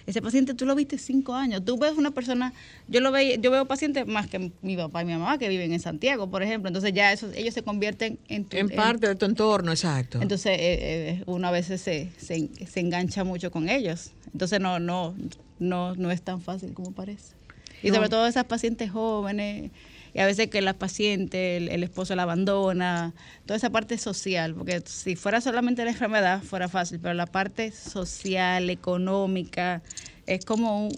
[0.08, 1.64] ese paciente tú lo viste cinco años.
[1.64, 2.52] Tú ves una persona,
[2.88, 5.72] yo lo veo, yo veo pacientes más que mi papá y mi mamá que viven
[5.72, 6.68] en Santiago, por ejemplo.
[6.68, 10.20] Entonces ya esos, ellos se convierten en tu- En parte de tu entorno, exacto.
[10.22, 10.78] entonces, eh,
[11.20, 14.12] eh, uno a veces se, se, se engancha mucho con ellos.
[14.34, 15.14] Entonces, no, no,
[15.60, 17.34] no, no es tan fácil como parece.
[17.84, 17.96] Y No.
[17.96, 19.72] sobre todo esas pacientes jóvenes,
[20.13, 23.13] y a veces que la paciente, el, esposo la abandona,
[23.45, 27.72] toda esa parte social, porque si fuera solamente la enfermedad, fuera fácil, pero la parte
[27.72, 29.82] social, económica,
[30.26, 30.93] es como un,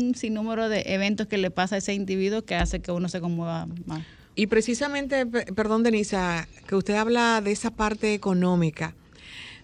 [0.00, 3.20] un sinnúmero de eventos que le pasa a ese individuo que hace que uno se
[3.20, 4.02] conmueva más.
[4.36, 8.94] Y precisamente, pe- perdón, Denisa, que usted habla de esa parte económica,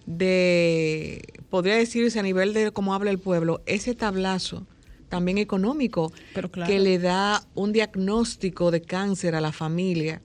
[0.05, 4.65] de, podría decirse a nivel de cómo habla el pueblo, ese tablazo
[5.11, 6.71] también económico Pero claro.
[6.71, 10.21] que le da un diagnóstico de cáncer a la familia.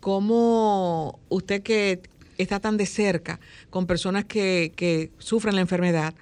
[0.00, 2.00] ¿Cómo usted que
[2.38, 3.38] está tan de cerca
[3.70, 6.14] con personas que, que sufren la enfermedad,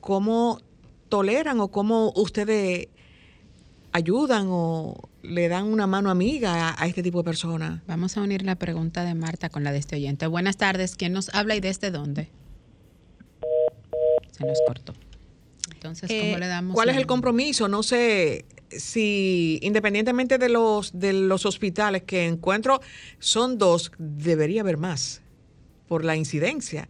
[0.00, 0.60] cómo
[1.08, 2.88] toleran o cómo ustedes
[3.92, 7.82] ayudan o le dan una mano amiga a, a este tipo de personas?
[7.86, 10.26] Vamos a unir la pregunta de Marta con la de este oyente.
[10.28, 12.30] Buenas tardes, ¿quién nos habla y desde dónde?
[14.30, 14.94] Se nos cortó.
[15.86, 16.74] Entonces, ¿cómo Eh, le damos?
[16.74, 17.68] ¿Cuál es el compromiso?
[17.68, 22.80] No sé si independientemente de los de los hospitales que encuentro
[23.18, 25.22] son dos, debería haber más
[25.88, 26.88] por la incidencia.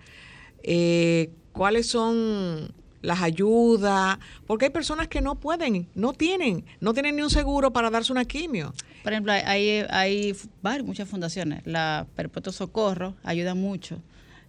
[0.63, 2.73] Eh, ¿Cuáles son
[3.03, 4.19] las ayudas?
[4.47, 8.13] Porque hay personas que no pueden, no tienen, no tienen ni un seguro para darse
[8.13, 8.75] una quimio.
[9.03, 11.63] Por ejemplo, hay, hay, hay varias, muchas fundaciones.
[11.67, 14.03] La Perpetuo Socorro ayuda mucho.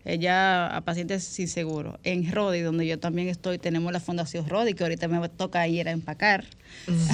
[0.08, 2.00] Ella a pacientes sin seguro.
[2.04, 5.90] En Rodi, donde yo también estoy, tenemos la Fundación Rodi, que ahorita me toca ir
[5.90, 6.46] a empacar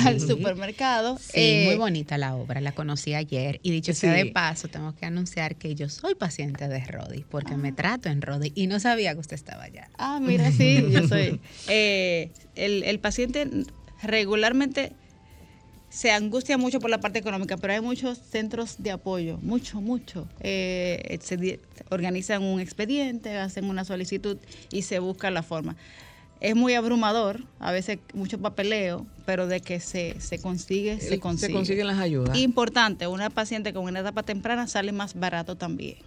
[0.06, 1.18] al supermercado.
[1.18, 3.60] Sí, Eh, muy bonita la obra, la conocí ayer.
[3.64, 7.58] Y dicho sea de paso, tengo que anunciar que yo soy paciente de Rodi, porque
[7.58, 9.90] me trato en Rodi y no sabía que usted estaba allá.
[9.98, 11.40] Ah, mira, sí, yo soy.
[11.68, 13.48] Eh, el, el paciente
[14.02, 14.94] regularmente
[15.94, 20.28] se angustia mucho por la parte económica, pero hay muchos centros de apoyo, mucho, mucho.
[20.40, 21.60] Eh, se
[21.92, 24.38] organizan un expediente, hacen una solicitud
[24.72, 25.76] y se busca la forma.
[26.40, 31.20] Es muy abrumador, a veces mucho papeleo, pero de que se, se consigue, se El-
[31.20, 31.48] consigue.
[31.50, 32.36] Se consiguen las ayudas.
[32.40, 35.98] Importante, una paciente con una etapa temprana sale más barato también.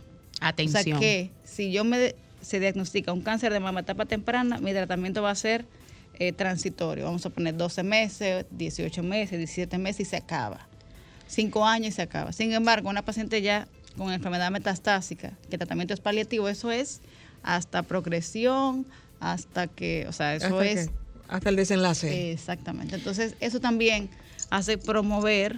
[0.40, 0.80] Atención.
[0.80, 4.72] O sea que si yo me se diagnostica un cáncer de mama etapa temprana, mi
[4.72, 5.64] tratamiento va a ser
[6.18, 7.04] eh, transitorio.
[7.04, 10.66] Vamos a poner 12 meses, 18 meses, 17 meses y se acaba.
[11.28, 12.32] 5 años y se acaba.
[12.32, 17.00] Sin embargo, una paciente ya con enfermedad metastásica, que el tratamiento es paliativo, eso es
[17.42, 18.86] hasta progresión,
[19.20, 20.94] hasta que, o sea, eso hasta, es que-
[21.28, 22.32] hasta el desenlace.
[22.32, 22.94] Exactamente.
[22.96, 24.10] Entonces, eso también
[24.50, 25.56] hace promover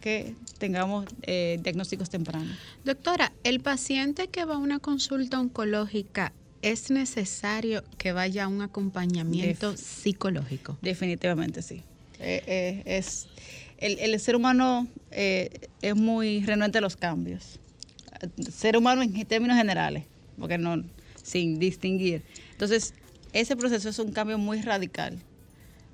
[0.00, 2.56] que tengamos eh, diagnósticos tempranos.
[2.84, 6.32] Doctora, el paciente que va a una consulta oncológica,
[6.62, 10.78] ¿es necesario que vaya a un acompañamiento Def- psicológico?
[10.82, 11.82] Definitivamente sí.
[12.18, 13.26] Eh, eh, es,
[13.78, 17.58] el, el ser humano eh, es muy renuente a los cambios.
[18.52, 20.04] Ser humano en términos generales,
[20.38, 20.82] porque no,
[21.22, 22.22] sin distinguir.
[22.52, 22.92] Entonces,
[23.32, 25.18] ese proceso es un cambio muy radical.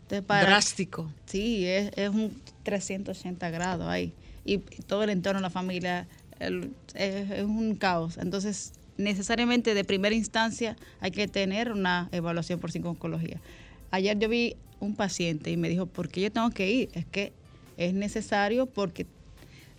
[0.03, 1.13] Entonces, para- Drástico.
[1.27, 4.13] Sí, es, es un 380 grados ahí.
[4.45, 6.09] Y todo el entorno, la familia,
[6.41, 8.17] el- es, es un caos.
[8.17, 13.41] Entonces, necesariamente de primera instancia hay que tener una evaluación por psico-oncología.
[13.91, 16.89] Ayer yo vi un paciente y me dijo, ¿por qué yo tengo que ir?
[16.93, 17.33] Es que
[17.77, 19.07] es necesario porque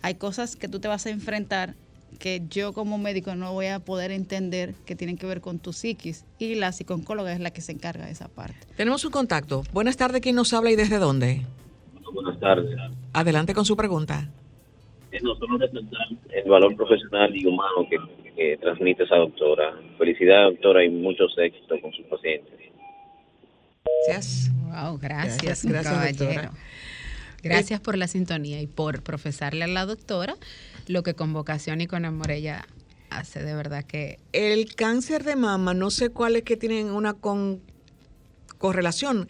[0.02, 1.76] hay cosas que tú te vas a enfrentar
[2.20, 5.74] que yo como médico no voy a poder entender que tienen que ver con tu
[5.74, 8.56] psiquis y la psicooncóloga es la que se encarga de esa parte.
[8.76, 9.64] Tenemos un contacto.
[9.74, 11.46] Buenas tardes, ¿quién nos habla y desde dónde?
[12.14, 12.76] Buenas tardes.
[13.14, 14.30] Adelante con su pregunta.
[15.12, 17.98] Eh, Nosotros resaltamos el valor profesional y humano que,
[18.38, 19.74] que transmite esa doctora.
[19.98, 22.54] Felicidades, doctora, y muchos éxitos con sus pacientes.
[24.08, 24.52] Gracias.
[24.70, 26.26] Wow, gracias, Gracias, gracias, caballero.
[26.26, 26.52] doctora.
[27.44, 30.36] Gracias por la sintonía y por profesarle a la doctora
[30.88, 32.66] lo que con vocación y con amor ella
[33.10, 33.44] hace.
[33.44, 37.62] De verdad que El cáncer de mama, no sé cuáles que tienen una con-
[38.58, 39.28] correlación.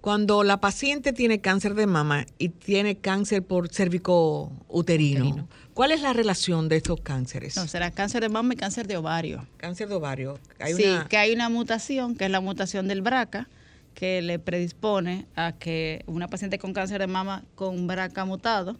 [0.00, 5.48] Cuando la paciente tiene cáncer de mama y tiene cáncer por cérvico uterino, Uterino.
[5.74, 7.54] ¿cuál es la relación de estos cánceres?
[7.56, 9.46] No, será cáncer de mama y cáncer de ovario.
[9.58, 10.38] Cáncer de ovario.
[10.58, 13.48] Hay sí, una- que hay una mutación, que es la mutación del BRCA,
[13.94, 18.76] que le predispone a que una paciente con cáncer de mama con BRCA mutado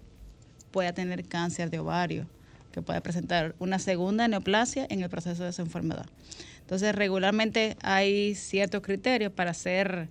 [0.71, 2.27] pueda tener cáncer de ovario,
[2.73, 6.07] que puede presentar una segunda neoplasia en el proceso de esa enfermedad.
[6.61, 10.09] Entonces, regularmente hay ciertos criterios para hacer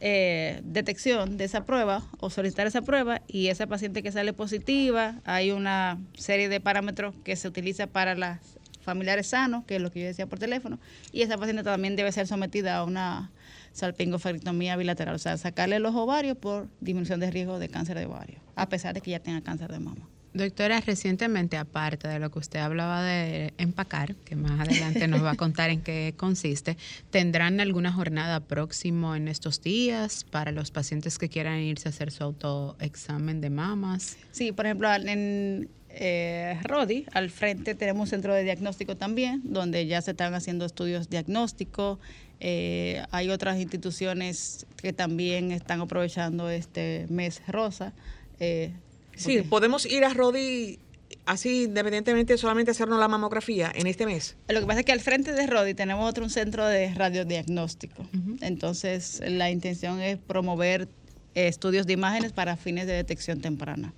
[0.00, 5.20] eh, detección de esa prueba o solicitar esa prueba y esa paciente que sale positiva,
[5.24, 8.40] hay una serie de parámetros que se utiliza para las
[8.80, 10.78] familiares sanos, que es lo que yo decía por teléfono,
[11.12, 13.32] y esa paciente también debe ser sometida a una
[13.72, 18.38] salpingofarectomía bilateral, o sea, sacarle los ovarios por disminución de riesgo de cáncer de ovario,
[18.54, 20.08] a pesar de que ya tenga cáncer de mama.
[20.36, 25.30] Doctora, recientemente, aparte de lo que usted hablaba de empacar, que más adelante nos va
[25.30, 26.76] a contar en qué consiste,
[27.08, 32.12] ¿tendrán alguna jornada próximo en estos días para los pacientes que quieran irse a hacer
[32.12, 34.18] su autoexamen de mamas?
[34.32, 39.86] Sí, por ejemplo, en eh, Rodi, al frente tenemos un centro de diagnóstico también, donde
[39.86, 41.98] ya se están haciendo estudios diagnósticos.
[42.40, 47.94] Eh, hay otras instituciones que también están aprovechando este mes rosa.
[48.38, 48.74] eh,
[49.16, 50.78] Sí, podemos ir a Rodi
[51.24, 54.36] así independientemente solamente hacernos la mamografía en este mes?
[54.48, 58.06] Lo que pasa es que al frente de Rodi tenemos otro un centro de radiodiagnóstico.
[58.40, 60.88] Entonces, la intención es promover
[61.34, 63.92] eh, estudios de imágenes para fines de detección temprana.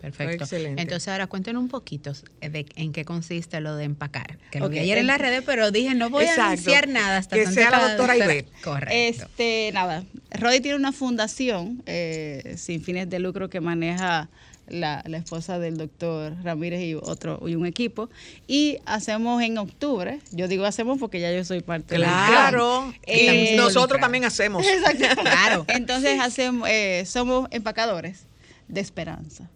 [0.00, 0.44] Perfecto.
[0.44, 0.80] Excelente.
[0.80, 4.38] Entonces ahora cuéntenos un poquito de en qué consiste lo de empacar.
[4.50, 6.42] Que lo Ok, vi ayer en las redes, pero dije no voy Exacto.
[6.42, 8.48] a anunciar nada hasta Que sea la doctora Ivette.
[8.64, 8.94] Correcto.
[8.94, 14.30] Este, nada, Rodi tiene una fundación eh, sin fines de lucro que maneja
[14.70, 18.08] la, la esposa del doctor Ramírez y otro y un equipo.
[18.46, 22.94] Y hacemos en octubre, yo digo hacemos porque ya yo soy parte del Claro.
[23.06, 24.64] Eh, y nosotros también hacemos.
[25.20, 25.64] Claro.
[25.68, 28.26] Entonces hacemos, eh, somos empacadores
[28.68, 29.48] de esperanza.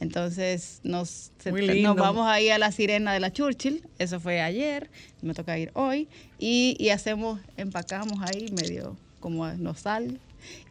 [0.00, 1.52] Entonces nos, se-
[1.82, 4.90] nos vamos ahí a la sirena de la Churchill, eso fue ayer,
[5.22, 10.18] me toca ir hoy, y, y hacemos, empacamos ahí medio como nos sale.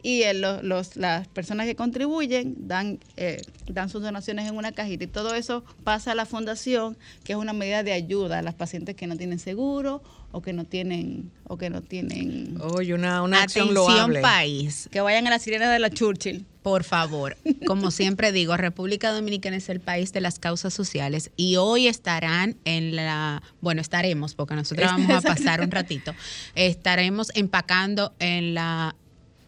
[0.02, 4.72] Y eh, lo- los, las personas que contribuyen dan, eh, dan sus donaciones en una
[4.72, 8.42] cajita y todo eso pasa a la fundación, que es una medida de ayuda a
[8.42, 10.02] las pacientes que no tienen seguro
[10.32, 14.20] o que no tienen o que no tienen Oye, una, una acción Atención loable.
[14.20, 14.88] país.
[14.90, 16.44] que vayan a la sirena de la Churchill.
[16.62, 21.56] Por favor, como siempre digo, República Dominicana es el país de las causas sociales y
[21.56, 26.14] hoy estarán en la, bueno, estaremos, porque nosotros vamos a pasar un ratito,
[26.54, 28.96] estaremos empacando en la...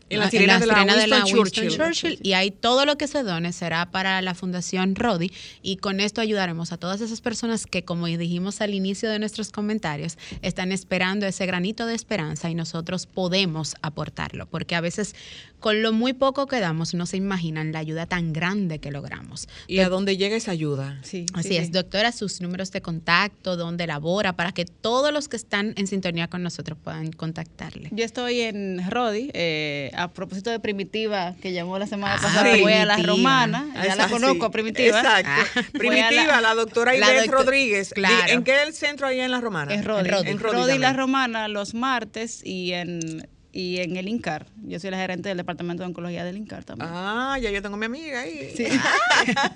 [0.09, 1.71] En la sirena de la sirena Winston Churchill.
[1.71, 5.33] Churchill, y ahí todo lo que se done será para la Fundación Rodi
[5.63, 9.51] y con esto ayudaremos a todas esas personas que, como dijimos al inicio de nuestros
[9.51, 15.15] comentarios, están esperando ese granito de esperanza y nosotros podemos aportarlo, porque a veces
[15.61, 19.49] con lo muy poco que damos no se imaginan la ayuda tan grande que logramos.
[19.67, 21.01] ¿Y a dónde llega esa ayuda?
[21.03, 21.73] Sí, Así sí, es, sí.
[21.73, 26.29] doctora, sus números de contacto, dónde labora, para que todos los que están en sintonía
[26.29, 27.89] con nosotros puedan contactarle.
[27.93, 32.57] Yo estoy en Rodi, eh, a propósito de Primitiva, que llamó la semana Ah, pasada,
[32.61, 32.97] voy a la.
[32.99, 34.53] Romana, ya la conozco, sí.
[34.53, 34.99] Primitiva.
[35.01, 35.31] Exacto.
[35.57, 35.61] Ah.
[35.61, 37.93] A Primitiva, la, doctora Ivette doctor- Rodríguez.
[37.95, 38.33] Claro.
[38.33, 39.71] ¿En qué es el centro ahí en La Romana?
[39.83, 40.01] Rodi.
[40.01, 40.31] En Rodi.
[40.31, 40.93] En Rodi, Rodi la.
[40.93, 44.45] Romana los martes y en y en el INCAR.
[44.65, 46.91] Yo soy la gerente del departamento de oncología del INCAR también.
[46.93, 48.53] Ah, ya yo tengo a mi amiga ahí.
[48.55, 48.67] Sí.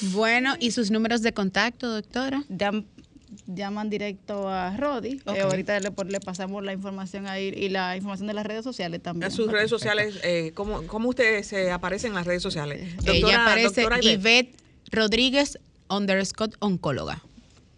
[0.12, 2.42] Bueno, ¿y sus números de contacto, doctora?
[2.48, 2.86] Llam-
[3.54, 5.20] llaman directo a Rodi.
[5.34, 5.90] Eh, ahorita le,
[6.20, 9.30] pasamos la información ahí y la información de las redes sociales también.
[9.30, 12.94] En sus redes sociales, eh, ¿cómo, ¿cómo ustedes se aparecen en las redes sociales?
[13.06, 14.14] Ella aparece doctora Ivette.
[14.14, 14.56] Ivette
[14.90, 17.22] Rodríguez underscore oncóloga.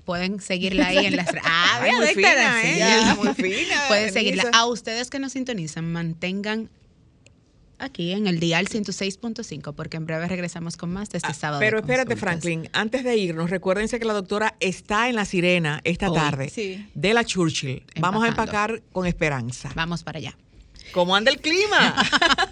[0.05, 1.43] Pueden seguirla ahí en las redes.
[1.47, 3.15] Ah, muy doctora, fina, ¿eh?
[3.17, 4.45] Muy fina, Pueden seguirla.
[4.53, 6.71] A ustedes que nos sintonizan, mantengan
[7.83, 11.61] aquí en el dial 106.5 porque en breve regresamos con más de este Ah, sábado.
[11.61, 12.21] Pero espérate, consultas.
[12.43, 16.17] Franklin, antes de irnos, recuérdense que la doctora está en la sirena esta Hoy.
[16.19, 16.89] tarde Sí.
[16.95, 17.85] de la Churchill.
[18.01, 19.71] Vamos a empacar con esperanza.
[19.75, 20.37] Vamos para allá.
[20.93, 21.95] ¿Cómo anda el clima?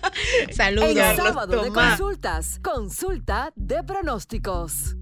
[0.53, 0.95] Saludos.
[0.95, 4.97] Carlos sábado de consultas, consulta de pronósticos.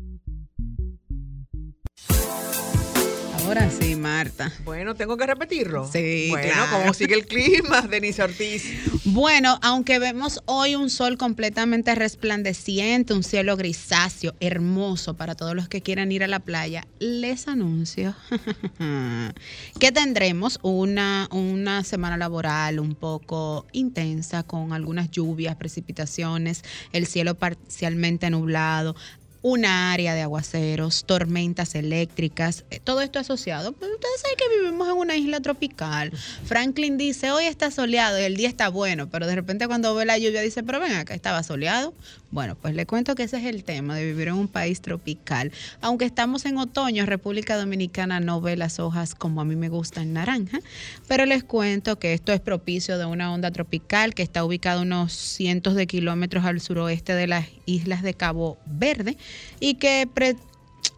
[3.48, 4.52] Ahora sí, Marta.
[4.62, 5.90] bueno, tengo que repetirlo.
[5.90, 6.70] Sí, Bueno, claro.
[6.70, 8.62] ¿cómo sigue el clima, Denise Ortiz?
[9.06, 15.66] Bueno, aunque vemos hoy un sol completamente resplandeciente, un cielo grisáceo, hermoso para todos los
[15.66, 18.14] que quieran ir a la playa, les anuncio
[19.80, 27.34] que tendremos una, una semana laboral un poco intensa con algunas lluvias, precipitaciones, el cielo
[27.34, 28.94] parcialmente nublado.
[29.40, 33.72] Una área de aguaceros, tormentas eléctricas, eh, todo esto asociado.
[33.72, 36.12] Pero ustedes saben que vivimos en una isla tropical.
[36.44, 40.04] Franklin dice, hoy está soleado y el día está bueno, pero de repente cuando ve
[40.04, 41.94] la lluvia dice, pero ven acá, estaba soleado.
[42.30, 45.50] Bueno, pues le cuento que ese es el tema de vivir en un país tropical.
[45.80, 50.12] Aunque estamos en otoño, República Dominicana no ve las hojas como a mí me gustan
[50.12, 50.60] naranja,
[51.06, 55.14] pero les cuento que esto es propicio de una onda tropical que está ubicada unos
[55.14, 59.16] cientos de kilómetros al suroeste de las islas de Cabo Verde
[59.60, 60.36] y que pre-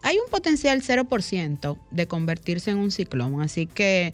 [0.03, 4.13] hay un potencial 0% de convertirse en un ciclón, así que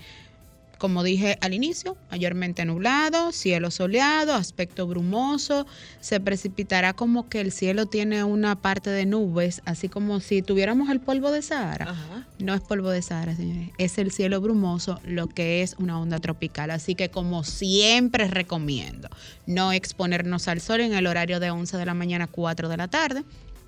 [0.78, 5.65] como dije al inicio, mayormente nublado, cielo soleado, aspecto brumoso,
[6.01, 10.89] se precipitará como que el cielo tiene una parte de nubes, así como si tuviéramos
[10.91, 11.89] el polvo de Sahara.
[11.89, 12.28] Ajá.
[12.38, 16.20] No es polvo de Sahara, señores, es el cielo brumoso, lo que es una onda
[16.20, 16.70] tropical.
[16.70, 19.09] Así que como siempre recomiendo,
[19.47, 22.78] no exponernos al sol en el horario de 11 de la mañana a 4 de
[22.78, 23.24] la tarde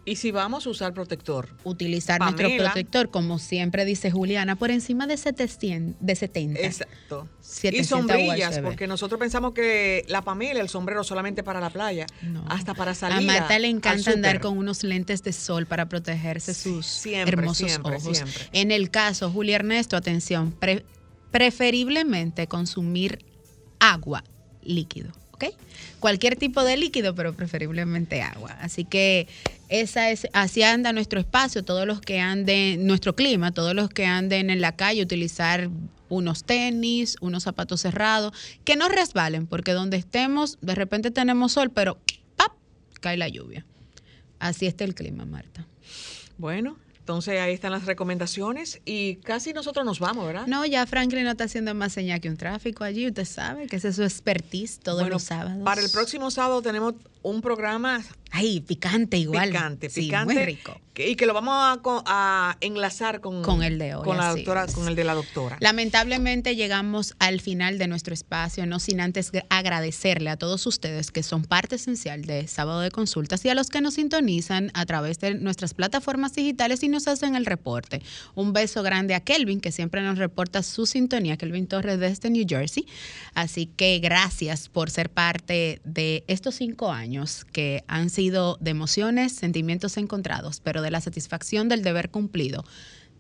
[0.10, 1.49] Y si vamos a usar protector.
[1.64, 6.60] utilizar nuestro protector, como siempre dice Juliana, por encima de 700, de 70.
[6.62, 7.28] Exacto.
[7.39, 8.64] Y 700 sombrillas, UHB.
[8.64, 12.43] porque nosotros pensamos que la Pamela, el sombrero solamente para la playa, No.
[12.49, 13.28] hasta para A salir.
[13.28, 17.70] Marta le encanta andar con unos lentes de sol para protegerse Sí, sus siempre, hermosos
[17.70, 18.18] siempre, ojos.
[18.18, 18.43] siempre.
[18.53, 20.86] En el caso, Julia Ernesto, atención, pre-
[21.32, 23.20] preferiblemente consumir
[23.80, 24.24] agua
[24.64, 25.12] líquido.
[25.40, 25.56] ¿Ok?
[26.00, 28.52] Cualquier tipo de líquido, pero preferiblemente agua.
[28.62, 29.28] Así que
[29.70, 34.06] esa es, así anda nuestro espacio, todos los que anden, nuestro clima, todos los que
[34.06, 35.70] anden en la calle, utilizar
[36.10, 38.34] unos tenis, unos zapatos cerrados,
[38.66, 41.98] que no resbalen, porque donde estemos, de repente tenemos sol, pero
[42.36, 42.54] ¡pap!
[43.00, 43.66] cae la lluvia.
[44.40, 45.68] Así está el clima, Marta.
[46.38, 46.78] Bueno,
[47.10, 50.45] entonces ahí están las recomendaciones y casi nosotros nos vamos, ¿verdad?
[50.45, 53.78] No, ya Franklin no está haciendo más señal que un tráfico allí, usted sabe que
[53.78, 55.64] ese es su expertise todos Bueno, los sábados.
[55.66, 56.93] Para el próximo sábado tenemos
[57.24, 59.49] un programa Ay, picante igual.
[59.49, 60.34] picante, Sí, picante.
[60.34, 60.80] muy rico.
[60.93, 61.53] que- y que lo vamos
[62.05, 65.55] a, enlazar con, Con el de hoy, Con la doctora, con el de la doctora.
[65.61, 71.09] Lamentablemente llegamos al final de nuestro espacio, no sin antes gra- agradecerle a todos ustedes
[71.11, 74.86] que son parte esencial de Sábado de Consultas y a los que nos sintonizan a
[74.86, 78.01] través de nuestras plataformas digitales y nos hacen el reporte.
[78.36, 82.45] Un beso grande a Kelvin, que siempre nos reporta su sintonía, Kelvin Torres desde New
[82.45, 82.86] Jersey.
[83.36, 89.95] Así que gracias por ser parte de estos cinco años que han de emociones, sentimientos
[89.95, 92.65] encontrados, pero de la satisfacción del deber cumplido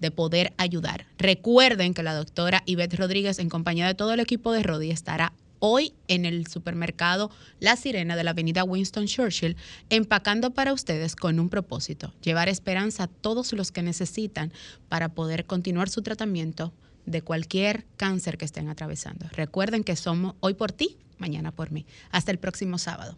[0.01, 1.05] de poder ayudar.
[1.17, 5.31] Recuerden que la doctora Ivette Rodríguez, en compañía de todo el equipo de Rodi, estará
[5.59, 7.31] hoy en el supermercado
[7.61, 9.55] La Sirena de la avenida Winston Churchill,
[9.89, 14.51] empacando para ustedes con un propósito, llevar esperanza a todos los que necesitan
[14.89, 16.73] para poder continuar su tratamiento
[17.05, 19.27] de cualquier cáncer que estén atravesando.
[19.31, 21.85] Recuerden que somos hoy por ti, mañana por mí.
[22.11, 23.17] Hasta el próximo sábado.